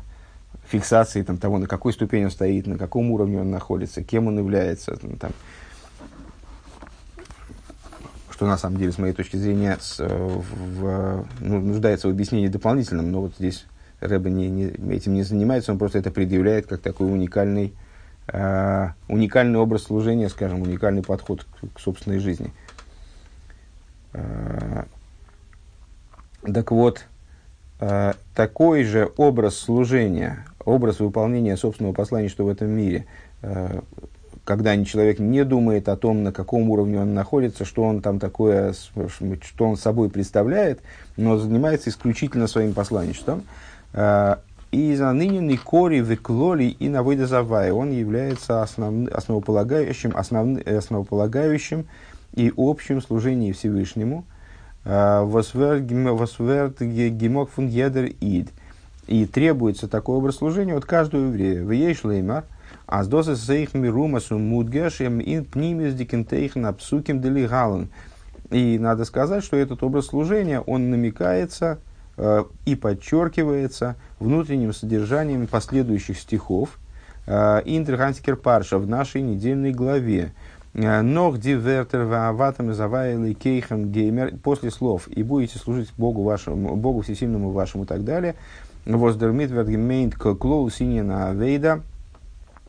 фиксацией 0.72 1.24
там, 1.24 1.36
того, 1.36 1.58
на 1.58 1.66
какой 1.66 1.92
ступени 1.92 2.24
он 2.24 2.30
стоит, 2.30 2.66
на 2.66 2.78
каком 2.78 3.10
уровне 3.10 3.40
он 3.40 3.50
находится, 3.50 4.02
кем 4.02 4.26
он 4.26 4.38
является. 4.38 4.96
Там, 4.96 5.30
что 8.30 8.46
на 8.46 8.56
самом 8.56 8.78
деле, 8.78 8.90
с 8.90 8.98
моей 8.98 9.12
точки 9.12 9.36
зрения, 9.36 9.76
с, 9.78 10.00
э, 10.00 10.08
в, 10.08 11.26
ну, 11.40 11.60
нуждается 11.60 12.08
в 12.08 12.10
объяснении 12.10 12.48
дополнительном, 12.48 13.12
но 13.12 13.20
вот 13.20 13.34
здесь 13.38 13.66
Рэба 14.00 14.30
не, 14.30 14.48
не, 14.48 14.94
этим 14.94 15.14
не 15.14 15.22
занимается, 15.22 15.72
он 15.72 15.78
просто 15.78 15.98
это 15.98 16.10
предъявляет 16.10 16.66
как 16.66 16.80
такой 16.80 17.12
уникальный, 17.12 17.74
э, 18.28 18.88
уникальный 19.08 19.58
образ 19.58 19.84
служения, 19.84 20.28
скажем, 20.28 20.62
уникальный 20.62 21.02
подход 21.02 21.44
к, 21.44 21.76
к 21.76 21.80
собственной 21.80 22.18
жизни. 22.18 22.50
Э, 24.14 24.84
так 26.52 26.72
вот, 26.72 27.04
э, 27.80 28.14
такой 28.34 28.82
же 28.82 29.12
образ 29.16 29.56
служения, 29.56 30.44
образ 30.64 31.00
выполнения 31.00 31.56
собственного 31.56 31.92
послания, 31.92 32.28
что 32.28 32.44
в 32.44 32.48
этом 32.48 32.70
мире, 32.70 33.06
э, 33.42 33.80
когда 34.44 34.82
человек 34.84 35.18
не 35.18 35.44
думает 35.44 35.88
о 35.88 35.96
том, 35.96 36.22
на 36.22 36.32
каком 36.32 36.70
уровне 36.70 37.00
он 37.00 37.14
находится, 37.14 37.64
что 37.64 37.84
он 37.84 38.02
там 38.02 38.18
такое, 38.18 38.72
что 38.72 39.68
он 39.68 39.76
собой 39.76 40.10
представляет, 40.10 40.80
но 41.16 41.38
занимается 41.38 41.90
исключительно 41.90 42.46
своим 42.46 42.74
посланничеством. 42.74 43.44
А, 43.92 44.40
и 44.72 44.94
за 44.94 45.12
ныне 45.12 45.58
кори 45.58 46.00
веклоли 46.00 46.64
и 46.64 46.88
навыда 46.88 47.26
завая. 47.26 47.72
Он 47.72 47.92
является 47.92 48.62
основ, 48.62 49.06
основополагающим, 49.12 50.16
основ, 50.16 50.58
основополагающим 50.66 51.86
и 52.34 52.52
общим 52.56 53.00
служением 53.00 53.54
Всевышнему. 53.54 54.24
А, 54.84 55.24
восверт 55.24 55.82
гемок 56.80 57.50
фун 57.50 57.68
едер 57.68 58.12
ид. 58.20 58.48
И 59.06 59.26
требуется 59.26 59.88
такой 59.88 60.16
образ 60.16 60.36
служения 60.36 60.76
от 60.76 60.84
каждого 60.84 61.26
еврея. 61.26 61.64
ויש 61.64 61.70
לומר – 61.70 62.44
אַז 62.48 63.08
דאָס 63.08 63.36
איז 63.36 63.50
אויך 63.51 63.74
מרומז 63.74 64.38
ומודגש 64.38 65.20
אין 65.20 65.44
פנימיות'דיקן 65.44 65.94
תוכן 65.94 66.66
הפסוקים 66.66 67.20
דלהלן. 67.20 67.88
И 68.50 68.78
надо 68.78 69.04
сказать, 69.04 69.44
что 69.44 69.56
этот 69.56 69.82
образ 69.82 70.06
служения, 70.06 70.60
он 70.60 70.90
намекается 70.90 71.78
э, 72.18 72.44
и 72.66 72.74
подчеркивается 72.74 73.96
внутренним 74.20 74.74
содержанием 74.74 75.46
последующих 75.46 76.18
стихов 76.18 76.78
э, 77.26 77.62
Парша 78.42 78.78
в 78.78 78.86
нашей 78.86 79.22
недельной 79.22 79.72
главе. 79.72 80.34
Э, 80.74 81.00
נאָך 81.00 81.38
די 81.38 81.53
ווערטער 81.53 82.04
ועבדתם 82.04 82.74
את 82.74 82.94
הוי' 82.94 83.32
אלקיכם 83.32 83.90
וגו' 83.90 84.36
после 84.36 84.70
слов 84.70 85.08
и 85.08 85.22
будете 85.22 85.58
служить 85.58 85.90
Богу 85.96 86.24
вашему, 86.24 86.76
Богу 86.76 87.00
всесильному 87.00 87.52
вашему 87.52 87.84
и 87.84 87.86
так 87.86 88.04
далее. 88.04 88.34
Воздермит 88.84 89.50
вергемейнт 89.50 90.16
клоу 90.16 90.68
синьена 90.70 91.32
вейда– 91.32 91.82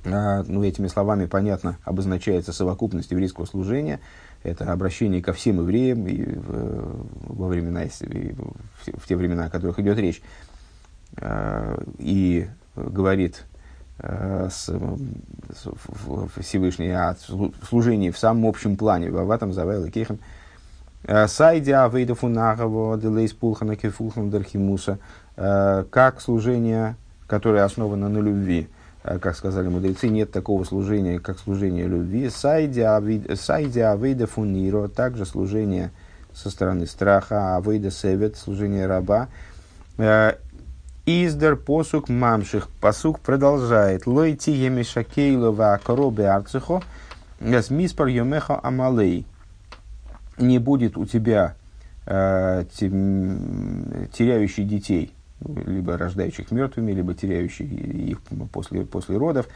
ну, 0.06 0.64
этими 0.64 0.88
словами, 0.88 1.26
понятно, 1.26 1.78
обозначается 1.84 2.52
совокупность 2.52 3.12
еврейского 3.12 3.46
служения. 3.46 4.00
Это 4.44 4.72
обращение 4.72 5.22
ко 5.22 5.32
всем 5.32 5.62
евреям 5.62 6.06
и 6.08 6.38
во 7.28 7.48
времена, 7.48 7.84
и 7.84 7.90
в, 8.98 9.08
те 9.08 9.16
времена, 9.16 9.46
о 9.46 9.50
которых 9.50 9.80
идет 9.80 9.98
речь. 9.98 10.22
И 12.00 12.50
говорит 12.76 13.46
с, 13.98 14.50
с, 14.50 15.68
Всевышний 16.42 16.90
о 16.90 17.16
служении 17.70 18.10
в 18.10 18.18
самом 18.18 18.48
общем 18.48 18.76
плане. 18.76 19.10
В 19.10 19.32
этом 19.32 19.54
Завел 19.54 19.86
и 19.86 19.92
Кехан. 19.92 20.20
Сайдя 21.28 21.86
Авейда 21.86 22.16
Фунахова, 22.16 22.98
Делейс 22.98 23.32
Пулхана 23.34 23.76
Кефулхан 23.76 24.30
Дархимуса, 24.30 25.00
как 25.36 26.22
служение, 26.22 26.96
которое 27.28 27.64
основано 27.64 28.10
на 28.10 28.20
любви. 28.20 28.70
Э, 29.04 29.20
как 29.20 29.36
сказали 29.36 29.68
мудрецы, 29.68 30.08
нет 30.08 30.32
такого 30.32 30.64
служения, 30.64 31.20
как 31.20 31.38
служение 31.40 31.88
любви. 31.88 32.30
Сайди 32.30 32.82
авейда 32.82 34.28
фуниро, 34.28 34.88
также 34.88 35.26
служение 35.26 35.92
со 36.34 36.50
стороны 36.50 36.88
страха, 36.88 37.58
авейда 37.58 37.92
севет, 37.92 38.38
служение 38.38 38.88
раба. 38.88 39.28
Э, 39.98 40.34
Издер 41.06 41.58
посук 41.58 42.08
мамших. 42.08 42.70
Посук 42.80 43.20
продолжает. 43.20 44.08
Лойти 44.08 44.54
емешакейлова 44.54 45.78
коробе 45.84 46.30
арцихо. 46.30 46.82
С 47.42 47.70
миспар 47.70 48.08
йомеха 48.08 48.58
амалей. 48.64 49.26
Не 50.38 50.60
будет 50.60 50.96
у 50.96 51.06
тебя 51.06 51.56
э, 52.06 52.64
теряющий 52.72 54.64
детей 54.64 55.14
либо 55.66 55.98
рождающих 55.98 56.52
мертвыми, 56.52 56.92
либо 56.92 57.14
теряющих 57.14 57.72
их 57.72 58.22
после, 58.52 58.86
после 58.86 59.18
родов, 59.18 59.48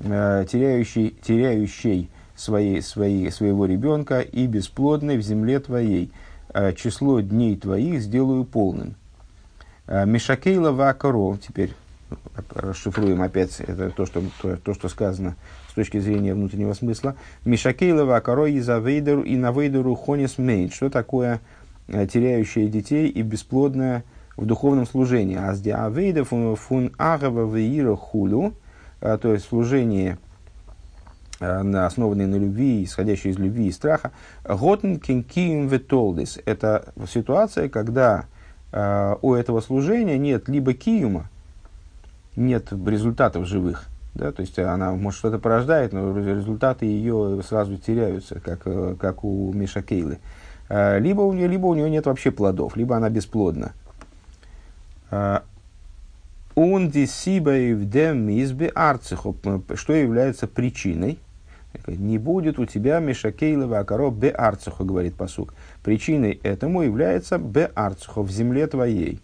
э, 0.00 0.46
теряющий, 0.50 1.16
теряющий 1.22 2.10
своей, 2.34 2.82
своей, 2.82 3.30
своего 3.30 3.66
ребенка 3.66 4.20
и 4.20 4.46
бесплодной 4.46 5.16
в 5.16 5.22
земле 5.22 5.60
твоей. 5.60 6.12
Э, 6.52 6.72
число 6.72 7.20
дней 7.20 7.56
твоих 7.56 8.00
сделаю 8.00 8.44
полным. 8.44 8.94
Э, 9.86 10.06
Мишакейла 10.06 10.70
вакаров, 10.70 11.40
теперь 11.40 11.74
расшифруем 12.50 13.22
опять 13.22 13.60
это 13.60 13.90
то, 13.90 14.06
что, 14.06 14.22
то, 14.40 14.56
то, 14.56 14.74
что 14.74 14.88
сказано 14.88 15.36
с 15.70 15.74
точки 15.74 15.98
зрения 15.98 16.34
внутреннего 16.34 16.72
смысла. 16.74 17.16
Мишакейла 17.44 18.04
вакаро 18.04 18.46
и 18.46 18.60
завейдеру 18.60 19.22
и 19.22 19.36
навейдеру 19.36 19.96
хонис 19.96 20.38
мейн. 20.38 20.70
Что 20.70 20.90
такое 20.90 21.40
теряющие 21.88 22.68
детей 22.68 23.08
и 23.08 23.22
бесплодная 23.22 24.04
в 24.36 24.46
духовном 24.46 24.86
служении. 24.86 25.36
А 25.36 25.54
с 25.54 25.60
диавейда 25.60 26.24
фун 26.24 26.92
агава 26.98 27.54
веира 27.54 27.96
хулю, 27.96 28.54
а, 29.00 29.18
то 29.18 29.32
есть 29.32 29.48
служение 29.48 30.18
основанные 31.40 32.28
на 32.28 32.36
любви, 32.36 32.84
исходящие 32.84 33.32
из 33.32 33.38
любви 33.38 33.66
и 33.66 33.72
страха. 33.72 34.12
Готен 34.44 34.98
кинкием 34.98 35.66
ветолдис. 35.66 36.38
Это 36.46 36.94
ситуация, 37.12 37.68
когда 37.68 38.26
у 38.72 39.34
этого 39.34 39.60
служения 39.60 40.16
нет 40.16 40.48
либо 40.48 40.72
киюма, 40.72 41.28
нет 42.36 42.72
результатов 42.72 43.46
живых, 43.46 43.88
да, 44.14 44.30
то 44.30 44.42
есть 44.42 44.58
она, 44.58 44.92
может, 44.92 45.18
что-то 45.18 45.38
порождает, 45.38 45.92
но 45.92 46.16
результаты 46.16 46.86
ее 46.86 47.40
сразу 47.46 47.76
теряются, 47.76 48.38
как, 48.38 48.60
э, 48.64 48.94
как 48.98 49.24
у 49.24 49.52
Миша 49.52 49.82
Кейлы. 49.82 50.18
А, 50.68 50.98
либо 50.98 51.22
у, 51.22 51.32
нее, 51.32 51.48
либо 51.48 51.66
у 51.66 51.74
нее 51.74 51.90
нет 51.90 52.06
вообще 52.06 52.30
плодов, 52.30 52.76
либо 52.76 52.96
она 52.96 53.10
бесплодна. 53.10 53.72
Он 56.56 56.88
избе 58.44 58.68
арциху, 58.68 59.36
что 59.74 59.92
является 59.92 60.46
причиной, 60.46 61.18
не 61.86 62.18
будет 62.18 62.58
у 62.58 62.66
тебя 62.66 63.00
Мишакейлова 63.00 63.80
Акаро 63.80 64.10
бе 64.10 64.30
арциху, 64.30 64.84
говорит 64.84 65.14
посук. 65.16 65.54
Причиной 65.82 66.40
этому 66.42 66.82
является 66.82 67.38
бе 67.38 67.70
арциху, 67.74 68.22
в 68.22 68.30
земле 68.30 68.66
твоей. 68.66 69.20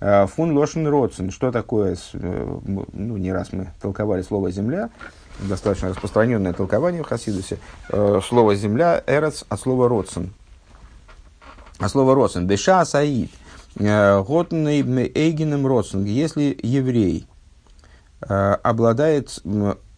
Э, 0.00 0.26
фун 0.26 0.56
лошен 0.56 0.86
родсен. 0.88 1.30
Что 1.30 1.52
такое, 1.52 1.96
э, 2.14 2.58
ну, 2.64 3.16
не 3.16 3.32
раз 3.32 3.52
мы 3.52 3.68
толковали 3.80 4.22
слово 4.22 4.50
«земля», 4.50 4.90
достаточно 5.38 5.90
распространенное 5.90 6.52
толкование 6.52 7.02
в 7.02 7.06
Хасидусе. 7.06 7.58
Э, 7.88 8.20
слово 8.26 8.56
«земля»– 8.56 9.02
«эрец» 9.06 9.44
от 9.48 9.60
слова 9.60 9.88
«родсен». 9.88 10.32
А 11.78 11.88
слово 11.88 12.14
«родсен»– 12.14 12.46
«деша 12.48 12.84
саид». 12.84 13.30
Готный 13.76 14.80
эйгеном 15.14 15.66
родсен. 15.66 16.04
Если 16.04 16.58
еврей 16.62 17.26
обладает, 18.20 19.42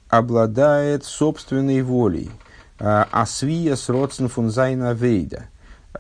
обладает 0.09 1.05
собственной 1.05 1.83
волей, 1.83 2.31
אַ 2.79 3.03
שביעת 3.03 3.77
רצון 3.77 4.29
פון 4.29 4.56
זיין 4.56 4.93
עבודה, 4.93 5.47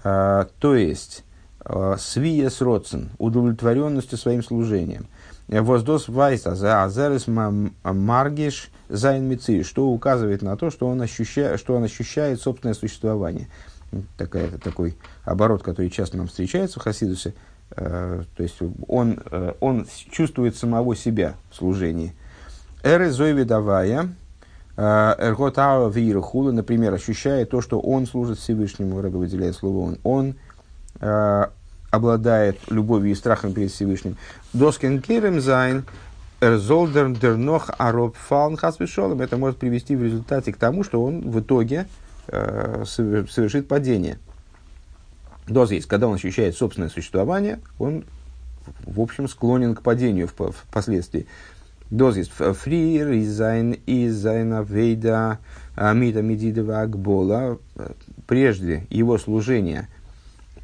то 0.02 0.74
есть 0.74 1.24
Э, 1.66 1.96
שביעת 1.98 2.60
רצון, 2.60 3.10
удовлетворенностью 3.18 4.18
своим 4.18 4.42
служением. 4.42 5.06
וואָס 5.48 5.81
דאָס 5.81 6.08
ווייזט 6.08 6.54
אַז 6.54 6.84
אַז 6.84 7.00
ער 7.00 7.10
איז 7.10 7.26
מרגיש 7.26 8.70
זיין 8.88 9.24
מציאות, 9.24 9.62
что 9.62 9.86
указывает 9.88 10.42
на 10.42 10.56
то, 10.56 10.70
что 10.70 10.86
он, 10.86 11.00
ощущает, 11.00 11.58
что 11.58 11.74
он 11.74 11.84
ощущает 11.84 12.40
собственное 12.40 12.74
существование. 12.74 13.48
Такая, 14.18 14.50
такой 14.58 14.96
оборот, 15.24 15.62
который 15.62 15.90
часто 15.90 16.18
нам 16.18 16.26
встречается 16.26 16.80
в 16.80 16.82
Хасидусе. 16.82 17.34
Э, 17.76 18.22
то 18.36 18.42
есть 18.42 18.58
он, 18.88 19.18
э, 19.30 19.52
он 19.60 19.86
чувствует 20.10 20.56
самого 20.56 20.94
себя 20.96 21.34
в 21.50 21.56
служении. 21.56 22.14
Эры 22.82 23.10
зойви 23.10 23.44
давая, 23.44 24.08
эрготава 24.76 25.88
вирхула, 25.88 26.50
например, 26.50 26.92
ощущает 26.92 27.50
то, 27.50 27.60
что 27.60 27.78
он 27.80 28.06
служит 28.06 28.38
Всевышнему, 28.38 29.00
Рэбе 29.00 29.18
выделяет 29.18 29.54
слово 29.54 29.78
он, 29.78 29.98
он 30.02 30.34
э, 31.00 31.46
обладает 31.90 32.58
любовью 32.70 33.12
и 33.12 33.14
страхом 33.14 33.52
перед 33.52 33.70
Всевышним. 33.70 34.16
דאס 34.52 34.76
קען 34.76 35.00
גורם 35.00 35.40
זיין 35.40 35.84
ער 36.40 36.68
זאל 36.68 37.10
דערנאך 37.10 37.70
אראפפאלן 37.78 38.56
חס 38.56 38.70
ושלום. 38.70 39.20
Это 39.20 39.36
может 39.36 39.58
привести 39.58 39.96
в 39.96 40.02
результате 40.02 40.52
к 40.52 40.56
тому, 40.56 40.84
что 40.84 41.02
он 41.02 41.30
в 41.30 41.40
итоге 41.40 41.86
э, 42.28 42.84
совершит 42.86 43.68
падение. 43.68 44.18
То 45.46 45.70
есть, 45.70 45.86
когда 45.86 46.08
он 46.08 46.14
ощущает 46.14 46.56
собственное 46.56 46.88
существование, 46.88 47.60
он, 47.78 48.04
в 48.84 49.00
общем, 49.00 49.28
склонен 49.28 49.74
к 49.74 49.82
падению 49.82 50.28
впоследствии. 50.28 51.26
Доз 51.90 52.16
есть 52.16 52.30
фри, 52.30 53.04
ризайн, 53.04 53.76
изайна, 53.86 54.62
вейда, 54.62 55.38
амида, 55.76 56.22
медидова, 56.22 56.80
акбола. 56.80 57.58
Прежде 58.26 58.86
его 58.90 59.18
служения– 59.18 59.88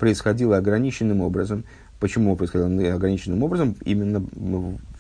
происходило 0.01 0.57
ограниченным 0.57 1.21
образом. 1.21 1.65
Почему 2.01 2.35
происходило 2.35 2.95
ограниченным 2.95 3.45
образом? 3.45 3.77
Именно 3.85 4.25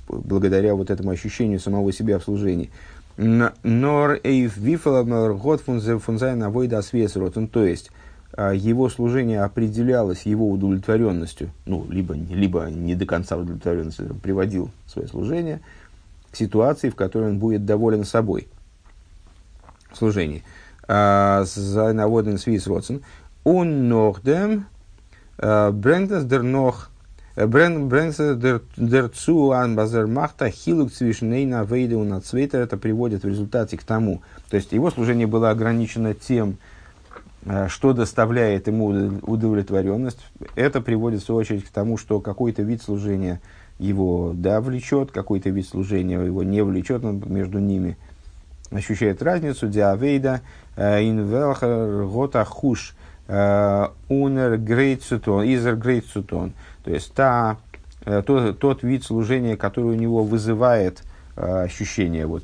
благодаря 0.06 0.74
вот 0.74 0.90
этому 0.90 1.10
ощущению 1.10 1.58
самого 1.58 1.92
себя 1.92 2.18
в 2.18 2.22
служении. 2.22 2.70
Нор 3.16 4.20
эйф 4.22 4.58
год 4.58 5.62
фунзайн 5.62 6.42
авойда 6.42 6.82
свесротен. 6.82 7.48
То 7.48 7.64
есть, 7.64 7.90
его 8.54 8.88
служение 8.88 9.42
определялось 9.42 10.22
его 10.22 10.48
удовлетворенностью, 10.50 11.50
ну, 11.66 11.86
либо, 11.90 12.14
либо 12.14 12.70
не 12.70 12.94
до 12.94 13.04
конца 13.06 13.36
удовлетворенности, 13.36 14.02
приводил 14.22 14.70
свое 14.86 15.08
служение 15.08 15.60
к 16.30 16.36
ситуации, 16.36 16.90
в 16.90 16.94
которой 16.94 17.30
он 17.30 17.38
будет 17.38 17.64
доволен 17.64 18.04
собой 18.04 18.48
в 19.90 19.96
служении. 19.96 20.42
А, 20.88 21.44
Зайнаводен 21.44 22.38
свис 22.38 22.66
родсен. 22.66 23.02
Он 23.44 23.88
нордем 23.88 24.66
нох 25.38 26.90
Брэнгдас 27.36 28.36
дер 28.36 29.10
у 31.96 32.04
нацвейтер. 32.04 32.60
Это 32.60 32.76
приводит 32.76 33.22
в 33.22 33.28
результате 33.28 33.76
к 33.76 33.84
тому. 33.84 34.22
То 34.50 34.56
есть 34.56 34.72
его 34.72 34.90
служение 34.90 35.26
было 35.26 35.50
ограничено 35.50 36.14
тем, 36.14 36.50
э, 36.50 36.54
что 37.68 37.92
доставляет 37.94 38.66
ему 38.66 39.20
удовлетворенность. 39.22 40.18
Это 40.56 40.80
приводит 40.80 41.22
в 41.22 41.24
свою 41.24 41.40
очередь 41.40 41.64
к 41.64 41.70
тому, 41.70 41.96
что 41.96 42.20
какой-то 42.20 42.62
вид 42.62 42.82
служения 42.82 43.40
его 43.78 44.32
да, 44.34 44.60
влечет, 44.60 45.10
какой-то 45.10 45.48
вид 45.48 45.66
служения 45.66 46.22
его 46.22 46.42
не 46.42 46.62
влечет, 46.62 47.02
между 47.02 47.58
ними 47.58 47.96
ощущает 48.70 49.22
разницу. 49.22 49.68
Диавейда 49.68 50.42
э, 50.76 51.02
инвелхер 51.02 52.04
гота 52.04 52.44
хуш 52.44 52.94
Э, 53.32 53.90
унер 54.08 54.58
грейцутон, 54.58 55.44
изер 55.44 55.76
грейцутон. 55.76 56.52
То 56.82 56.90
есть 56.90 57.14
та, 57.14 57.58
э, 58.04 58.22
тот, 58.26 58.58
тот 58.58 58.82
вид 58.82 59.04
служения, 59.04 59.56
который 59.56 59.92
у 59.92 59.94
него 59.94 60.24
вызывает 60.24 61.04
э, 61.36 61.62
ощущение 61.62 62.26
вот, 62.26 62.42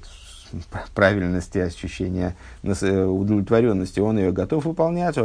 правильности, 0.94 1.58
ощущение 1.58 2.34
удовлетворенности, 2.62 4.00
он 4.00 4.18
ее 4.18 4.32
готов 4.32 4.64
выполнять, 4.64 5.16
а 5.18 5.24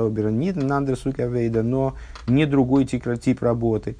но 1.63 1.95
не 2.27 2.45
другой 2.45 2.85
тип, 2.85 3.41
работы. 3.41 3.95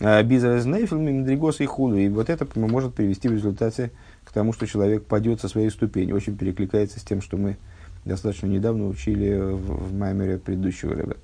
Бизнес-нейфилми, 0.00 1.12
Медригос 1.12 1.60
и 1.60 1.66
Худу. 1.66 1.96
И 1.96 2.08
вот 2.08 2.28
это 2.28 2.46
может 2.56 2.94
привести 2.94 3.28
в 3.28 3.32
результате 3.32 3.92
к 4.24 4.32
тому, 4.32 4.52
что 4.52 4.66
человек 4.66 5.04
падет 5.06 5.40
со 5.40 5.48
своей 5.48 5.70
ступени. 5.70 6.12
Очень 6.12 6.36
перекликается 6.36 6.98
с 6.98 7.04
тем, 7.04 7.22
что 7.22 7.36
мы 7.36 7.56
достаточно 8.04 8.46
недавно 8.46 8.88
учили 8.88 9.38
в, 9.38 9.88
в 9.88 9.94
Маймере 9.94 10.38
предыдущего 10.38 10.94
рыба. 10.94 11.16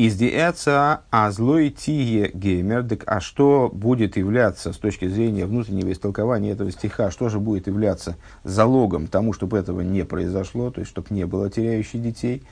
Из 0.00 0.16
диэца 0.16 1.02
а 1.10 1.30
злой 1.30 1.68
тие 1.68 2.30
геймер, 2.32 2.86
а 3.04 3.20
что 3.20 3.70
будет 3.70 4.16
являться 4.16 4.72
с 4.72 4.78
точки 4.78 5.06
зрения 5.06 5.44
внутреннего 5.44 5.92
истолкования 5.92 6.52
этого 6.52 6.72
стиха, 6.72 7.10
что 7.10 7.28
же 7.28 7.38
будет 7.38 7.66
являться 7.66 8.16
залогом 8.42 9.08
тому, 9.08 9.34
чтобы 9.34 9.58
этого 9.58 9.82
не 9.82 10.06
произошло, 10.06 10.70
то 10.70 10.80
есть 10.80 10.90
чтобы 10.90 11.08
не 11.10 11.26
было 11.26 11.50
теряющих 11.50 12.00
детей 12.00 12.42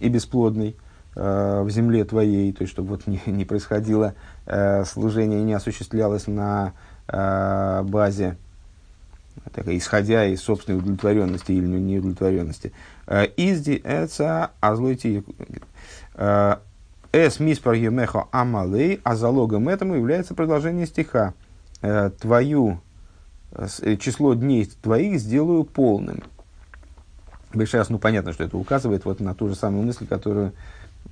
и 0.00 0.10
бесплодной 0.10 0.76
э, 1.16 1.62
в 1.64 1.70
земле 1.70 2.04
твоей, 2.04 2.52
то 2.52 2.60
есть 2.60 2.74
чтобы 2.74 2.90
вот 2.90 3.06
не, 3.06 3.22
не 3.24 3.46
происходило 3.46 4.12
э, 4.44 4.84
служение, 4.84 5.42
не 5.42 5.54
осуществлялось 5.54 6.26
на 6.26 6.74
э, 7.06 7.84
базе 7.84 8.36
так, 9.54 9.66
исходя 9.68 10.26
из 10.26 10.42
собственной 10.42 10.80
удовлетворенности 10.80 11.52
или 11.52 11.68
неудовлетворенности. 11.68 12.74
Э, 13.06 13.24
изди 13.38 13.80
эца 13.82 14.50
азлойти 14.60 15.24
эс 17.12 17.40
миспар 17.40 17.74
емехо 17.74 18.28
амалей, 18.30 19.00
а 19.04 19.16
залогом 19.16 19.68
этому 19.68 19.94
является 19.94 20.34
продолжение 20.34 20.86
стиха. 20.86 21.34
Э, 21.82 22.10
твою 22.20 22.80
число 23.98 24.34
дней 24.34 24.70
твоих 24.82 25.18
сделаю 25.20 25.64
полным. 25.64 26.22
Сейчас, 27.54 27.88
ну, 27.88 27.98
понятно, 27.98 28.34
что 28.34 28.44
это 28.44 28.58
указывает 28.58 29.06
вот 29.06 29.20
на 29.20 29.34
ту 29.34 29.48
же 29.48 29.54
самую 29.54 29.84
мысль, 29.84 30.06
которую 30.06 30.52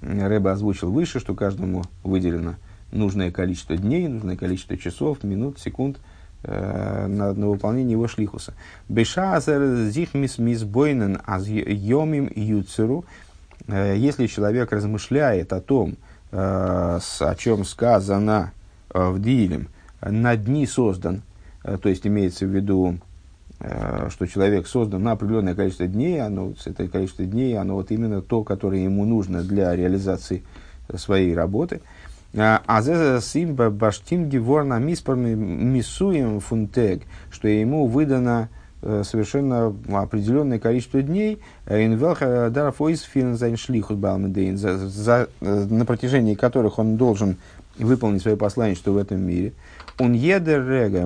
Рэба 0.02 0.52
озвучил 0.52 0.92
выше, 0.92 1.18
что 1.18 1.34
каждому 1.34 1.84
выделено 2.04 2.56
нужное 2.92 3.30
количество 3.30 3.76
дней, 3.76 4.06
нужное 4.06 4.36
количество 4.36 4.76
часов, 4.76 5.24
минут, 5.24 5.58
секунд– 5.58 5.98
Э, 6.48 7.06
на, 7.08 7.32
на 7.32 7.48
выполнение 7.48 7.92
его 7.92 8.06
шлихуса. 8.06 8.54
Бешазер 8.88 9.88
зих 9.90 10.14
мис 10.14 10.38
мисбойнен 10.38 11.18
аз 11.26 11.48
йомим 11.48 12.30
юцеру. 12.32 13.04
Э, 13.68 13.94
если 13.96 14.26
человек 14.26 14.72
размышляет 14.72 15.52
о 15.52 15.60
том, 15.60 15.96
э, 16.32 16.38
о 16.38 17.34
чем 17.36 17.64
сказано 17.64 18.52
в 18.92 19.20
Дилем, 19.20 19.68
на 20.00 20.36
дни 20.36 20.66
создан, 20.66 21.22
то 21.62 21.88
есть 21.88 22.06
имеется 22.06 22.46
в 22.46 22.50
виду, 22.50 22.98
что 23.58 24.26
человек 24.26 24.66
создан 24.66 25.02
на 25.02 25.12
определенное 25.12 25.54
количество 25.54 25.86
дней, 25.86 26.22
оно, 26.22 26.54
это 26.64 26.86
количество 26.86 27.24
дней, 27.24 27.58
оно 27.58 27.74
вот 27.74 27.90
именно 27.90 28.22
то, 28.22 28.44
которое 28.44 28.84
ему 28.84 29.04
нужно 29.04 29.42
для 29.42 29.74
реализации 29.74 30.44
своей 30.94 31.34
работы– 31.34 31.80
а 32.36 32.82
за 32.82 33.20
симба 33.22 33.70
баштим 33.70 34.28
мисуем 34.28 36.40
фунтег, 36.40 37.02
что 37.30 37.48
ему 37.48 37.86
выдано 37.86 38.50
совершенно 39.02 39.74
определенное 39.90 40.58
количество 40.58 41.02
дней 41.02 41.40
на 45.40 45.84
протяжении 45.84 46.34
которых 46.34 46.78
он 46.78 46.96
должен 46.96 47.36
выполнить 47.78 48.22
свое 48.22 48.36
посланничество 48.36 48.92
в 48.92 48.96
этом 48.96 49.20
мире. 49.20 49.52
Он 49.98 50.12
едер 50.12 50.68
рега, 50.68 51.04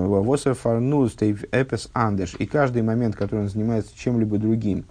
фарнус, 0.53 1.15
эпес 1.19 1.89
андеш. 1.93 2.35
И 2.39 2.45
каждый 2.45 2.81
момент, 2.81 3.15
который 3.15 3.41
он 3.41 3.49
занимается 3.49 3.91
чем-либо 3.97 4.37
другим, 4.37 4.85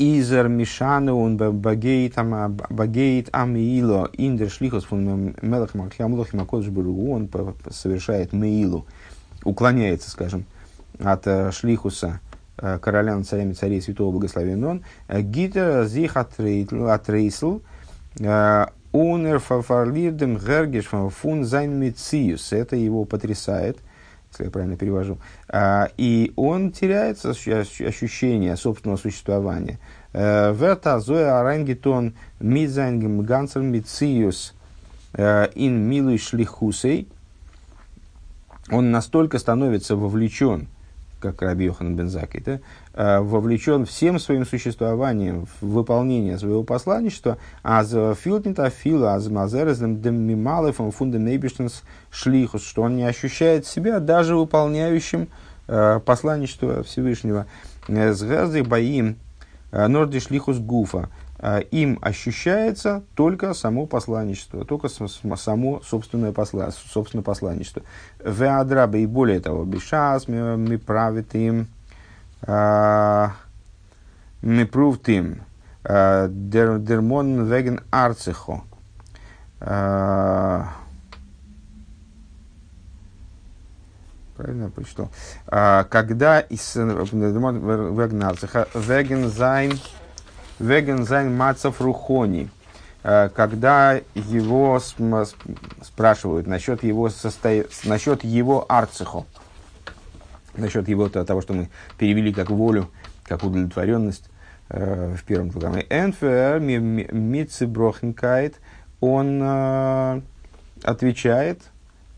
Изер 0.00 0.46
Мишана 0.46 1.12
он 1.12 1.36
багейт 1.36 2.16
амиило 3.32 4.08
индер 4.12 4.48
шлихос 4.48 4.84
фун 4.84 5.34
мелах 5.42 5.74
махямлох 5.74 6.32
макодж 6.32 6.68
он 6.68 7.28
совершает 7.70 8.32
меилу, 8.32 8.86
уклоняется, 9.42 10.08
скажем, 10.08 10.44
от 11.00 11.26
э, 11.26 11.50
шлихуса 11.52 12.20
э, 12.56 12.78
короля 12.78 13.16
над 13.16 13.26
царями 13.26 13.52
царей 13.52 13.80
святого 13.80 14.12
благословен 14.12 14.64
он, 14.64 14.84
гитер 15.08 15.84
зих 15.86 16.16
атрейсл, 16.16 17.60
унер 18.18 19.38
фафарлирдем 19.38 20.38
гергеш 20.38 20.86
фун 20.86 21.44
зайн 21.44 21.78
мициус. 21.78 22.52
Это 22.52 22.74
его 22.74 23.04
потрясает, 23.04 23.78
если 24.30 24.44
я 24.44 24.50
правильно 24.50 24.76
перевожу. 24.76 25.18
И 25.96 26.32
он 26.36 26.72
теряет 26.72 27.24
ощущение 27.24 28.56
собственного 28.56 28.96
существования. 28.98 29.78
Э, 30.12 30.54
Верта 30.54 30.98
зоя 31.00 31.38
арангитон 31.38 32.14
мизайнгем 32.40 33.20
гансер 33.22 33.62
мициус 33.62 34.54
ин 35.14 35.88
милуй 35.88 36.18
шлихусей. 36.18 37.08
Он 38.70 38.90
настолько 38.90 39.38
становится 39.38 39.96
вовлечен 39.96 40.68
как 41.20 41.42
Раби 41.42 41.66
Йохан 41.66 41.96
Бензакий, 41.96 42.40
да, 42.40 42.60
э, 42.94 43.20
вовлечен 43.20 43.84
всем 43.84 44.18
своим 44.18 44.46
существованием 44.46 45.46
в 45.60 45.66
выполнение 45.66 46.38
своего 46.38 46.62
посланничества, 46.62 47.38
а 47.62 47.84
за 47.84 48.14
филтнита 48.14 48.70
фила, 48.70 49.14
а 49.14 49.20
за 49.20 49.32
мазерезем 49.32 50.00
демималефом 50.00 50.90
фундамейбиштенс 50.90 51.82
шлихус, 52.10 52.64
что 52.64 52.82
он 52.82 52.96
не 52.96 53.04
ощущает 53.04 53.66
себя 53.66 54.00
даже 54.00 54.36
выполняющим 54.36 55.28
э, 55.66 56.00
посланничество 56.04 56.82
Всевышнего. 56.82 57.46
С 57.88 58.22
газы 58.22 58.62
боим 58.62 59.16
норди 59.72 60.20
шлихус 60.20 60.58
гуфа, 60.58 61.08
Э, 61.08 61.27
им 61.70 61.98
ощущается 62.02 63.04
только 63.14 63.54
само 63.54 63.86
посланничество, 63.86 64.64
только 64.64 64.88
само 64.88 65.80
собственное, 65.82 66.32
посла, 66.32 66.70
собственное 66.72 67.22
посланничество. 67.22 67.82
Веадраба 68.24 68.98
и 68.98 69.06
более 69.06 69.38
того, 69.38 69.64
бешас 69.64 70.26
ми 70.26 70.76
правит 70.78 71.34
им, 71.36 71.68
э, 72.42 73.28
ми 74.42 74.64
прувт 74.64 75.08
им, 75.08 75.42
э, 75.84 76.28
дермон 76.28 77.44
веген 77.44 77.80
арцехо. 77.90 78.64
Правильно 84.38 84.70
прочитал. 84.70 85.10
Когда 85.46 86.40
из 86.40 86.76
веген 86.76 88.22
арцеха, 88.22 88.68
веген 88.74 89.28
зайн, 89.28 89.72
Веген 90.58 91.04
зайн 91.04 91.36
мацов 91.36 91.80
рухони. 91.80 92.50
Э, 93.04 93.28
когда 93.34 94.00
его 94.14 94.80
спрашивают 95.82 96.46
насчет 96.46 96.82
его, 96.82 97.08
состо... 97.08 97.64
насчет 97.84 98.22
его 98.24 98.66
арцихо, 98.68 99.24
насчет 100.56 100.88
его 100.88 101.08
того, 101.08 101.40
что 101.40 101.54
мы 101.54 101.70
перевели 101.96 102.32
как 102.32 102.50
волю, 102.50 102.90
как 103.24 103.44
удовлетворенность 103.44 104.28
э, 104.68 105.14
в 105.16 105.24
первом 105.24 105.50
программе. 105.50 105.86
Энфер 105.88 106.60
мицеброхенкайт, 106.60 108.56
он 109.00 109.40
э, 109.42 110.20
отвечает 110.82 111.62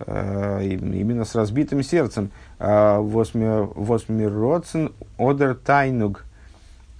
именно 0.07 1.27
с 1.27 1.35
разбитым 1.35 1.83
сердцем. 1.83 2.31
Восмиродцен 2.59 3.75
одер 5.19 5.55
тайнуг 5.55 6.25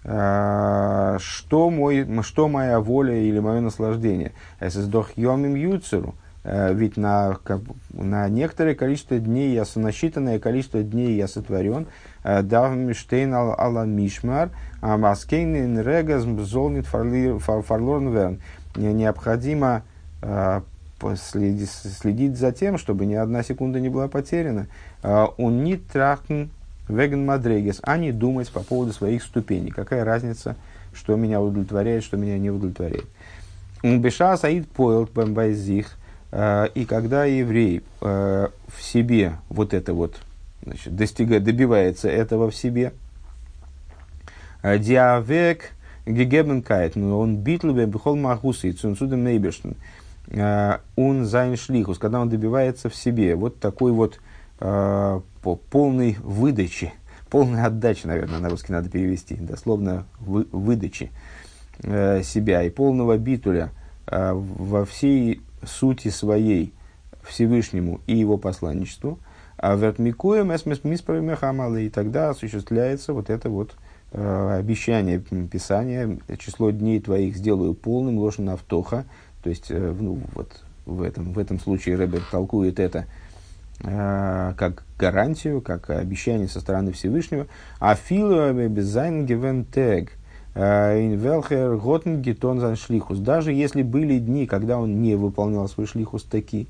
что, 0.03 1.71
мой, 1.71 2.23
что 2.23 2.49
моя 2.49 2.81
воля 2.81 3.15
или 3.15 3.39
мое 3.39 3.61
наслаждение. 3.61 4.33
Если 4.61 4.81
сдох 4.81 5.11
йомим 5.17 5.55
юцеру, 5.55 6.15
э, 6.43 6.73
ведь 6.73 6.97
на, 6.97 7.39
на 7.93 8.29
некоторое 8.29 8.75
количество 8.75 9.19
дней 9.19 9.53
я, 9.53 9.65
на 9.75 9.83
насчитанное 9.83 10.39
количество 10.39 10.83
дней 10.83 11.17
я 11.17 11.29
сотворен, 11.29 11.87
э, 12.25 12.43
дав 12.43 12.75
миштейн 12.75 13.35
ала 13.35 13.85
мишмар, 13.85 14.51
а 14.81 14.97
маскейн 14.97 15.81
регас 15.81 16.23
золнит 16.23 16.87
фарлорн 16.87 18.09
верн. 18.09 18.41
Необходимо 18.77 19.83
э, 20.23 20.63
следить, 21.17 21.71
следить 21.71 22.39
за 22.39 22.53
тем, 22.53 22.79
чтобы 22.79 23.05
ни 23.05 23.15
одна 23.15 23.43
секунда 23.43 23.81
не 23.81 23.91
была 23.91 24.09
потеряна. 24.09 24.67
Он 25.03 25.65
не 25.65 25.77
трахн 25.77 26.45
Веген 26.91 27.25
Мадрегес, 27.25 27.81
а 27.83 27.97
не 27.97 28.13
думать 28.13 28.51
по 28.51 28.61
поводу 28.61 28.93
своих 28.93 29.23
ступеней. 29.23 29.71
Какая 29.71 30.05
разница, 30.05 30.57
что 30.93 31.17
меня 31.17 31.41
удовлетворяет, 31.41 32.05
что 32.05 32.17
меня 32.17 32.39
не 32.39 32.51
удовлетворяет. 32.51 33.07
Беша 33.83 34.37
Саид 34.37 34.69
поел 34.69 35.09
Бамбайзих, 35.13 35.97
э, 36.33 36.69
и 36.75 36.85
когда 36.85 37.25
еврей 37.25 37.83
э, 38.03 38.49
в 38.69 38.83
себе 38.83 39.35
вот 39.49 39.73
это 39.73 39.95
вот 39.95 40.17
значит, 40.63 40.95
достигает, 40.95 41.45
добивается 41.45 42.09
этого 42.09 42.51
в 42.51 42.55
себе, 42.55 42.93
э, 44.63 44.79
диавек 44.79 45.71
гегебенкайт, 46.05 46.97
но 46.97 47.19
он 47.21 47.39
битлубе 47.39 47.87
бихол 47.87 48.17
махуса 48.17 48.69
и 48.69 48.73
цунсудем 48.73 49.25
нейбештен, 49.25 49.77
он 50.97 51.25
зайн 51.25 51.57
шлихус, 51.57 51.99
когда 51.99 52.21
он 52.21 52.29
добивается 52.29 52.89
в 52.89 52.95
себе 52.95 53.35
вот 53.35 53.59
такой 53.59 53.93
вот 53.93 54.21
по 55.43 55.57
полной 55.57 56.17
выдаче, 56.23 56.93
полной 57.31 57.63
отдачи, 57.63 58.07
наверное, 58.07 58.41
на 58.41 58.49
русский 58.49 58.73
надо 58.73 58.91
перевести, 58.91 59.37
дословно 59.37 60.07
вы, 60.19 60.47
выдачи 60.53 61.11
э, 61.83 62.23
себя 62.23 62.63
и 62.63 62.71
полного 62.71 63.17
битуля 63.17 63.71
э, 64.07 64.33
во 64.33 64.85
всей 64.85 65.41
сути 65.65 66.09
своей 66.09 66.73
Всевышнему 67.23 68.01
и 68.07 68.17
его 68.17 68.37
посланничеству, 68.39 69.19
а 69.57 69.77
вертмикуем 69.77 70.53
и 71.87 71.91
тогда 71.91 72.31
осуществляется 72.31 73.13
вот 73.13 73.31
это 73.31 73.49
вот 73.49 73.75
э, 74.13 74.57
обещание 74.59 75.21
Писания, 75.21 76.19
число 76.39 76.71
дней 76.71 77.01
твоих 77.01 77.37
сделаю 77.37 77.75
полным, 77.75 78.19
ложь 78.19 78.39
на 78.39 78.57
втоха, 78.57 79.05
то 79.43 79.51
есть, 79.51 79.71
э, 79.71 79.95
ну, 79.99 80.21
вот 80.35 80.63
в 80.85 81.03
этом, 81.03 81.33
в 81.33 81.39
этом 81.39 81.61
случае 81.61 81.97
Рэбер 81.97 82.23
толкует 82.31 82.79
это– 82.79 83.07
как 83.83 84.85
гарантию, 84.99 85.61
как 85.63 85.91
обещание 85.91 86.49
со 86.49 86.61
стороны 86.61 86.93
Всевышнего. 86.93 87.47
А 87.79 87.95
филу 87.95 88.53
безайн 88.69 89.25
гивен 89.27 89.65
тег 89.65 90.13
э, 90.55 91.01
инвелхер 91.07 91.77
готен 91.77 92.21
гитон 92.21 92.77
шлихус. 92.77 93.19
Даже 93.19 93.53
если 93.53 93.83
были 93.83 94.19
дни, 94.19 94.47
когда 94.47 94.79
он 94.79 95.01
не 95.01 95.15
выполнял 95.15 95.69
свой 95.69 95.87
шлихус 95.87 96.25
таки. 96.25 96.69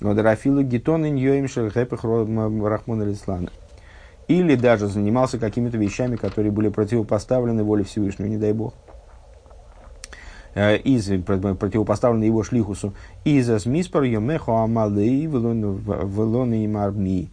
Но 0.00 0.14
драфилу 0.14 0.62
гитон 0.62 1.06
иньоим 1.06 1.48
шельхепех 1.48 2.04
рахмон 2.04 3.02
алислан. 3.02 3.50
Или 4.28 4.54
даже 4.54 4.88
занимался 4.88 5.38
какими-то 5.38 5.78
вещами, 5.78 6.16
которые 6.16 6.52
были 6.52 6.68
противопоставлены 6.68 7.64
воле 7.64 7.84
Всевышнего, 7.84 8.26
не 8.26 8.36
дай 8.36 8.52
бог. 8.52 8.74
Э, 10.54 10.76
из, 10.76 11.06
противопоставлены 11.06 12.24
его 12.24 12.42
шлихусу, 12.42 12.94
из 13.24 13.66
миспар 13.66 14.04
йомехо 14.04 14.64
амалей 14.64 15.26
велоны 15.26 16.64
им 16.64 16.76
армии, 16.76 17.30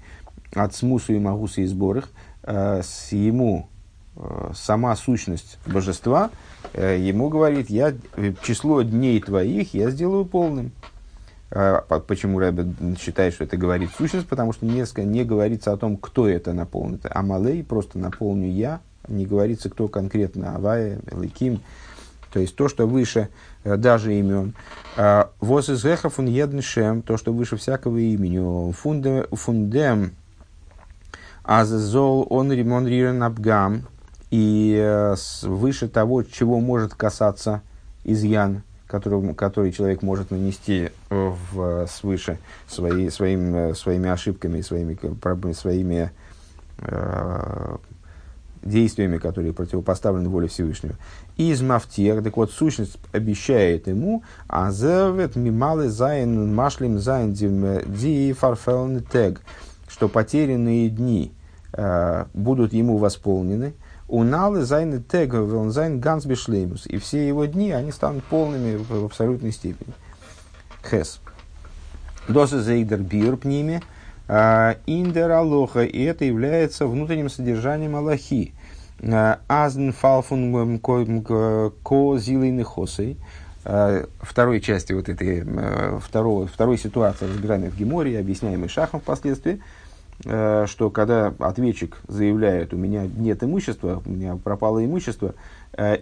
от 0.54 0.76
смусу 0.76 1.14
и 1.14 1.20
магуса 1.20 1.62
и 1.62 1.66
сборах, 1.66 2.10
э, 2.44 2.82
с 2.84 3.12
ему 3.14 3.68
э, 4.16 4.52
сама 4.54 4.96
сущность 4.96 5.58
божества, 5.66 6.30
ему 6.74 7.30
говорит, 7.30 7.70
я 7.70 7.94
число 8.44 8.82
дней 8.82 9.22
твоих 9.22 9.74
я 9.74 9.90
сделаю 9.92 10.26
полным. 10.26 10.72
Почему 12.08 12.40
Рэбе 12.40 12.66
считает, 13.00 13.34
что 13.34 13.46
это 13.46 13.56
говорит 13.56 13.92
сущность? 13.98 14.28
Потому 14.28 14.52
что 14.52 14.66
не, 14.66 14.84
не 15.06 15.24
говорится 15.24 15.72
о 15.72 15.78
том, 15.78 15.96
кто 15.96 16.28
это 16.28 16.52
наполнит. 16.52 17.06
Амалей 17.10 17.64
просто 17.64 17.98
наполню 17.98 18.50
я, 18.50 18.82
не 19.08 19.26
говорится, 19.26 19.70
кто 19.70 19.88
конкретно, 19.88 20.56
Авая, 20.56 21.00
Ликим, 21.12 21.62
то 22.36 22.42
есть 22.42 22.54
то, 22.58 22.68
что 22.68 22.86
выше 22.86 23.30
э, 23.64 23.78
даже 23.78 24.14
имен. 24.14 24.56
А, 24.98 25.32
Воз 25.40 25.70
из 25.70 25.86
гехов 25.86 26.20
он 26.20 26.26
едншем, 26.26 27.02
то, 27.02 27.16
что 27.16 27.32
выше 27.32 27.56
всякого 27.56 27.98
имени. 27.98 28.74
Фундем 28.74 30.12
аззол 31.46 32.28
он 32.30 32.52
римон 32.52 32.88
рирен 32.88 33.24
абгам. 33.24 33.84
И 34.32 34.78
э, 34.78 35.16
выше 35.44 35.88
того, 35.88 36.24
чего 36.24 36.60
может 36.60 36.94
касаться 36.94 37.62
изъян, 38.04 38.64
который, 38.86 39.34
который 39.34 39.72
человек 39.72 40.02
может 40.02 40.30
нанести 40.30 40.90
в, 41.10 41.88
свыше 41.88 42.38
свои, 42.68 43.10
своим, 43.12 43.56
э, 43.56 43.76
своими 43.76 44.10
ошибками, 44.10 44.60
своими, 44.60 45.00
своими 45.54 46.12
э, 46.80 47.78
действиями, 48.66 49.18
которые 49.18 49.54
противопоставлены 49.54 50.28
воле 50.28 50.48
Всевышнего. 50.48 50.96
איז 51.38 51.62
מבטיח, 51.62 52.24
так 52.24 52.36
вот, 52.36 52.52
сущность 52.52 52.98
обещает 53.14 53.88
ему, 53.88 54.24
אז 54.48 54.72
ער 54.72 54.93
וועט 54.93 55.36
ממלא 55.36 55.90
זיין 55.90 56.54
משלים 56.54 57.00
זיין 57.00 57.34
די 57.34 58.34
פארפאלענע 58.34 59.02
טעג, 59.02 59.42
что 59.88 60.10
потерянные 60.10 60.90
дни 60.90 61.32
э, 61.74 62.26
будут 62.34 62.74
ему 62.74 62.98
восполнены, 62.98 63.74
уналы 64.08 64.64
зайн 64.64 65.02
тег 65.04 65.34
зайн 65.70 66.00
ганс 66.00 66.26
бешлеймус, 66.26 66.88
и 66.88 66.98
все 66.98 67.28
его 67.28 67.46
дни, 67.46 67.72
они 67.72 67.92
станут 67.92 68.24
полными 68.26 68.78
в 68.78 69.06
абсолютной 69.06 69.52
степени. 69.52 69.94
Хес. 70.90 71.22
Досы 72.28 72.62
зейдер 72.62 73.02
бир 73.02 73.38
пними, 73.38 73.82
индер 74.28 75.32
алоха, 75.32 75.84
и 75.84 76.02
это 76.04 76.26
является 76.26 76.88
внутренним 76.88 77.30
содержанием 77.30 77.96
Аллахи. 77.96 78.54
А, 79.02 79.40
Азн 79.48 79.92
фалфун 79.92 80.80
ко 80.80 81.72
хосой. 82.64 83.18
А, 83.64 84.08
второй 84.22 84.62
части 84.62 84.94
вот 84.94 85.10
этой, 85.10 85.46
второго, 86.00 86.48
второй 86.48 86.78
ситуации, 86.78 87.26
разбираемой 87.26 87.70
в 87.70 87.78
Геморе, 87.78 88.20
объясняемой 88.20 88.70
Шахом 88.70 89.00
впоследствии, 89.00 89.62
что 90.24 90.90
когда 90.94 91.34
ответчик 91.40 91.98
заявляет, 92.08 92.74
у 92.74 92.78
меня 92.78 93.06
нет 93.06 93.44
имущества, 93.44 94.02
у 94.06 94.10
меня 94.10 94.38
пропало 94.38 94.84
имущество, 94.84 95.36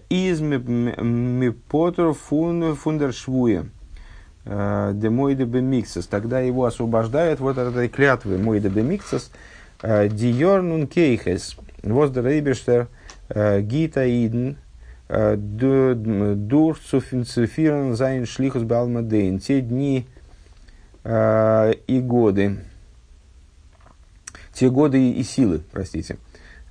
из 0.07 0.39
мипотер 0.39 2.13
фундершвуя, 2.13 3.61
Э, 3.61 3.67
де 4.45 5.09
мойде 5.09 5.45
бемиксес, 5.45 6.05
тогда 6.07 6.39
его 6.39 6.65
освобождают 6.65 7.39
вот 7.39 7.57
от 7.57 7.69
этой 7.69 7.87
клятвы 7.87 8.37
мойде 8.37 8.67
бемиксес, 8.67 9.31
э, 9.81 10.09
диорнун 10.09 10.87
кейхес, 10.87 11.55
воздерейбештер, 11.81 12.87
э, 13.29 13.61
гита 13.61 14.05
иден, 14.05 14.57
דורכצופירן 15.07 16.77
זיין 16.79 17.95
שליחות 17.95 18.25
בעלמא 18.25 18.63
דין, 18.63 19.39
те 19.39 19.61
дни 19.61 20.07
и 21.05 22.01
годы, 22.01 22.57
те 24.53 24.69
годы 24.69 25.11
и 25.11 25.23
силы, 25.23 25.61
простите, 25.71 26.17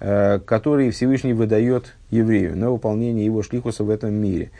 которые 0.00 0.90
Всевышний 0.90 1.34
выдает 1.34 1.94
еврею 2.10 2.56
на 2.56 2.70
выполнение 2.70 3.26
его 3.26 3.42
шлихуса 3.42 3.84
в 3.84 3.90
этом 3.90 4.14
мире 4.14 4.50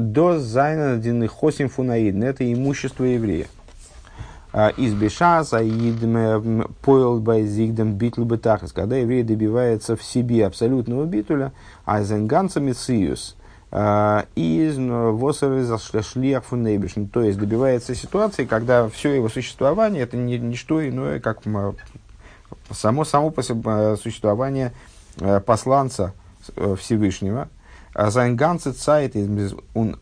דאס 0.00 0.38
זיינען 0.38 1.28
נכסים 1.28 1.68
פון 1.68 1.87
א 1.87 1.93
אידן. 1.93 2.24
Это 2.24 2.50
имущество 2.52 3.04
еврея. 3.04 3.46
А, 4.52 4.68
из 4.70 4.94
бешаса 4.94 5.62
идме 5.62 6.64
поел 6.82 7.20
байзигдем 7.20 7.92
битл 7.94 8.24
бетахас. 8.24 8.72
Когда 8.72 8.96
еврей 8.96 9.22
добивается 9.22 9.96
в 9.96 10.02
себе 10.02 10.46
абсолютного 10.46 11.04
битуля, 11.04 11.52
а 11.84 12.02
зенганца 12.02 12.58
мициус 12.60 13.36
а, 13.70 14.26
из 14.34 14.76
восеры 14.76 15.64
шлиях 16.02 16.44
фунейбишн. 16.44 17.04
То 17.04 17.22
есть 17.22 17.38
добивается 17.38 17.94
ситуации, 17.94 18.44
когда 18.44 18.88
все 18.88 19.14
его 19.14 19.28
существование 19.28 20.02
это 20.02 20.16
не, 20.16 20.38
не 20.38 20.56
что 20.56 20.86
иное, 20.86 21.20
как 21.20 21.42
само, 22.72 23.04
само 23.04 23.32
существование 23.96 24.72
посланца 25.46 26.14
э, 26.56 26.74
Всевышнего– 26.76 27.48
זיין 27.94 28.25
גאנצע 28.25 28.72
צייט 28.72 29.16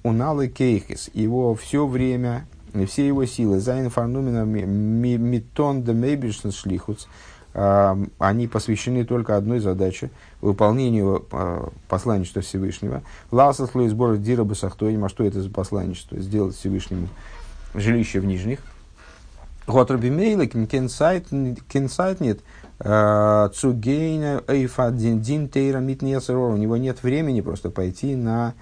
און 0.03 0.26
אלע 0.26 0.49
כוחות. 0.49 1.11
Его 1.14 1.55
все 1.55 1.86
время, 1.86 2.47
все 2.86 3.07
его 3.07 3.24
силы, 3.24 3.61
זיינען 3.61 3.89
פארנומען 3.89 4.45
מיטן 4.45 5.82
דעם 5.82 5.93
אויבערשטנס 5.93 6.51
שליחות, 6.51 7.07
а, 7.55 7.99
они 8.18 8.47
посвящены 8.47 9.05
только 9.05 9.36
одной 9.36 9.61
задаче– 9.61 10.11
выполнению 10.43 11.26
а, 11.32 11.70
посланничества 11.89 12.43
Всевышнего. 12.43 13.03
Ласа 13.30 13.66
слой 13.66 13.89
сбор 13.89 14.18
дира 14.18 14.45
басахтоим, 14.45 15.05
а 15.05 15.09
что 15.09 15.24
это 15.24 15.41
за 15.41 15.51
посланничество? 15.51 16.18
Сделать 16.18 16.57
Всевышнему 16.57 17.09
жилище 17.74 18.20
в 18.20 18.26
нижних. 18.26 18.61
Готроби 19.66 20.11
мейла 20.11 20.47
кенсайт 20.47 21.30
нет– 22.20 22.41
Цугейна 22.81 24.45
Эйфа 24.47 24.91
Дин 24.91 25.49
Тейра 25.49 25.79
Мит 25.79 26.03
У 26.03 26.57
него 26.57 26.76
нет 26.76 27.03
времени 27.03 27.41
просто 27.41 27.70
пойти 27.70 28.14
на 28.14 28.55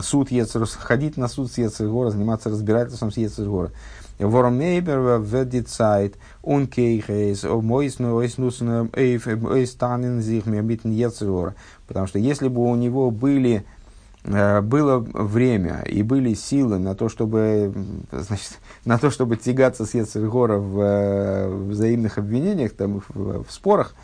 суд 0.00 0.30
Ецер, 0.30 0.64
ходить 0.66 1.16
на 1.16 1.28
суд 1.28 1.52
с 1.52 1.58
Ецергора, 1.58 2.10
заниматься 2.10 2.48
разбирательством 2.48 3.12
с 3.12 3.16
Ецергора. 3.18 3.70
Воромейбер 4.18 5.20
ведицайт 5.20 6.16
он 6.42 6.66
кейхейс 6.66 7.42
мойс 7.44 7.98
нойс 7.98 8.38
нусен 8.38 8.90
эйф 8.94 9.26
эйстанен 9.26 10.22
зих 10.22 10.46
мебитн 10.46 10.90
Ецергора. 10.90 11.54
Потому 11.86 12.06
что 12.06 12.18
если 12.18 12.48
бы 12.48 12.62
у 12.62 12.74
него 12.74 13.10
были 13.10 13.64
Э, 13.64 13.81
было 14.24 14.98
время 14.98 15.82
и 15.82 16.02
были 16.02 16.34
силы 16.34 16.78
на 16.78 16.94
то, 16.94 17.08
чтобы, 17.08 17.72
значит, 18.12 18.58
на 18.84 18.98
то, 18.98 19.10
чтобы 19.10 19.36
тягаться 19.36 19.84
с 19.84 19.94
Ецергора 19.94 20.58
в, 20.58 20.80
э, 20.80 21.48
взаимных 21.48 22.18
обвинениях, 22.18 22.72
там, 22.72 23.02
в, 23.08 23.44
в 23.44 23.50
спорах, 23.50 23.94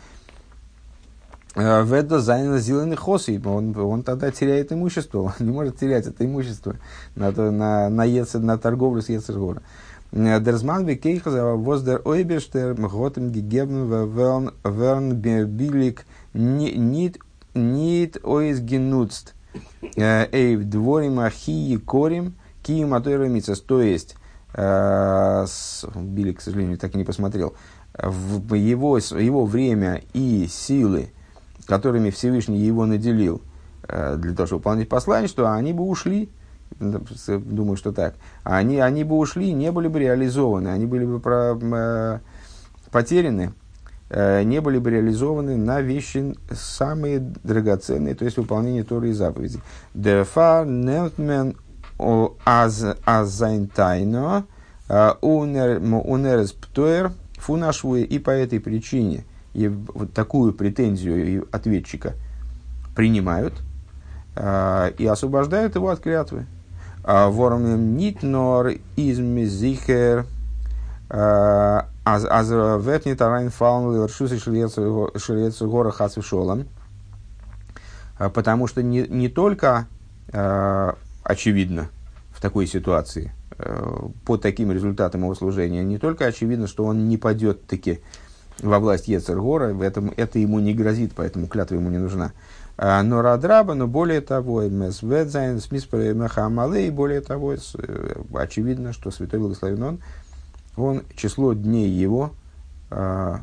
э, 1.55 1.83
в 1.83 1.93
это 1.93 2.19
занято 2.19 2.59
зеленый 2.59 2.97
хосы, 2.97 3.41
он, 3.45 3.75
он 3.77 4.03
тогда 4.03 4.29
теряет 4.29 4.73
имущество, 4.73 5.19
он 5.39 5.47
не 5.47 5.53
может 5.53 5.77
терять 5.77 6.05
это 6.05 6.25
имущество 6.25 6.75
на, 7.15 7.31
то, 7.31 7.49
на, 7.49 7.87
на, 7.89 8.03
ецер, 8.03 8.41
на 8.41 8.57
торговлю 8.57 9.01
с 9.01 9.07
Ецергора. 9.07 9.61
Дерзман 10.11 10.85
бекейхаза 10.85 11.53
воздер 11.53 12.01
ойбештер 12.03 12.73
готем 12.73 13.29
гегебн 13.29 13.85
верн 14.63 15.13
билик 15.13 16.05
нит 16.33 17.19
ойс 18.23 18.59
Эйв 19.95 20.63
дворим 20.65 21.19
ахи 21.19 21.77
корим 21.77 22.35
киим 22.63 22.93
атойрамицас. 22.93 23.61
То 23.61 23.81
есть, 23.81 24.15
э, 24.53 25.45
Билли, 25.95 26.33
к 26.33 26.41
сожалению, 26.41 26.77
так 26.77 26.93
и 26.95 26.97
не 26.97 27.03
посмотрел, 27.03 27.55
в 27.93 28.53
его, 28.53 28.97
его 28.97 29.45
время 29.45 30.01
и 30.13 30.47
силы, 30.47 31.11
которыми 31.65 32.09
Всевышний 32.09 32.59
его 32.59 32.85
наделил 32.85 33.41
э, 33.87 34.15
для 34.17 34.33
того, 34.33 34.47
чтобы 34.47 34.59
выполнять 34.59 34.89
послание, 34.89 35.27
что 35.27 35.51
они 35.51 35.73
бы 35.73 35.83
ушли, 35.83 36.29
думаю, 36.79 37.77
что 37.77 37.91
так, 37.91 38.15
они, 38.43 38.79
они 38.79 39.03
бы 39.03 39.17
ушли, 39.17 39.51
не 39.53 39.71
были 39.71 39.87
бы 39.87 39.99
реализованы, 39.99 40.69
они 40.69 40.85
были 40.85 41.05
бы 41.05 41.19
про, 41.19 41.57
э, 41.59 42.19
потеряны. 42.91 43.41
Э, 43.41 43.68
не 44.11 44.59
были 44.59 44.79
бы 44.79 44.89
реализованы 44.89 45.55
на 45.55 45.81
вещи 45.81 46.35
самые 46.51 47.19
драгоценные, 47.19 48.15
то 48.15 48.25
есть 48.25 48.37
выполнение 48.37 48.83
Торы 48.83 49.09
и 49.09 49.13
заповедей. 49.13 49.61
Дефа 49.93 50.65
нетмен 50.65 51.55
азайнтайно 53.05 54.45
э, 54.87 55.11
унерс 55.21 56.51
птуэр. 56.53 57.11
И 58.09 58.19
по 58.19 58.31
этой 58.31 58.59
причине 58.59 59.23
и 59.53 59.67
вот 59.67 60.11
такую 60.13 60.53
претензию 60.53 61.47
ответчика 61.51 62.15
принимают 62.95 63.53
э, 64.35 64.91
и 64.97 65.05
освобождают 65.05 65.75
его 65.75 65.89
от 65.89 65.99
клятвы. 66.01 66.45
Вормем 67.03 67.95
нитнор 67.95 68.73
из 68.97 69.19
мизихер 69.19 70.25
Аз 72.15 72.49
ветни 72.49 73.13
тарайн 73.15 73.49
фаун 73.49 73.93
лершусы 73.95 74.39
шилецу 74.39 75.69
гора 75.69 75.91
хасвишолом. 75.91 76.65
Потому 78.17 78.67
что 78.67 78.81
не, 78.83 79.07
не 79.07 79.29
только 79.29 79.87
э, 80.33 80.93
очевидно 81.23 81.89
в 82.31 82.41
такой 82.41 82.67
ситуации, 82.67 83.31
э, 83.57 83.97
по 84.25 84.37
таким 84.37 84.71
результатам 84.71 85.21
его 85.21 85.35
служения, 85.35 85.83
не 85.83 85.97
только 85.97 86.25
очевидно, 86.25 86.67
что 86.67 86.83
он 86.83 87.07
не 87.07 87.17
падет 87.17 87.65
таки 87.65 88.01
во 88.61 88.79
власть 88.79 89.07
Ецергора, 89.07 89.73
в 89.73 89.81
этом, 89.81 90.11
это 90.17 90.37
ему 90.37 90.59
не 90.59 90.73
грозит, 90.73 91.13
поэтому 91.15 91.47
клятва 91.47 91.75
ему 91.75 91.89
не 91.89 91.97
нужна. 91.97 92.33
Но 92.77 93.21
Радраба, 93.21 93.73
но 93.73 93.87
более 93.87 94.19
того, 94.19 94.63
Месведзайн, 94.63 95.61
Смиспер 95.61 96.13
Махамалей, 96.13 96.89
более 96.89 97.21
того, 97.21 97.55
очевидно, 98.33 98.91
что 98.91 99.11
Святой 99.11 99.39
Благословен 99.39 99.83
Он– 99.83 99.99
он 100.83 101.03
число 101.15 101.53
дней 101.53 101.89
его 101.89 102.31
а, 102.89 103.41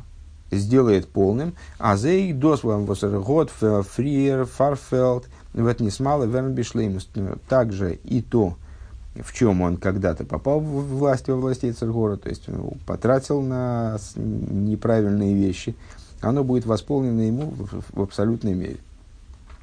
сделает 0.50 1.08
полным. 1.08 1.54
А 1.78 1.96
зей 1.96 2.32
дослам 2.32 2.84
год 2.84 3.50
фриер 3.50 4.44
фарфелд 4.44 5.26
в 5.54 5.80
не 5.80 5.90
смало 5.90 6.24
вернбишлеймус. 6.24 7.08
Также 7.48 7.94
и 7.94 8.22
то, 8.22 8.56
в 9.14 9.32
чем 9.32 9.62
он 9.62 9.76
когда-то 9.76 10.24
попал 10.24 10.60
в 10.60 10.98
власть 10.98 11.28
во 11.28 11.36
властей 11.36 11.72
Цергора, 11.72 12.16
то 12.16 12.28
есть 12.28 12.46
потратил 12.86 13.40
на 13.40 13.98
неправильные 14.16 15.34
вещи, 15.34 15.74
оно 16.20 16.44
будет 16.44 16.66
восполнено 16.66 17.22
ему 17.22 17.50
в, 17.50 17.82
в 17.92 18.02
абсолютной 18.02 18.54
мере. 18.54 18.78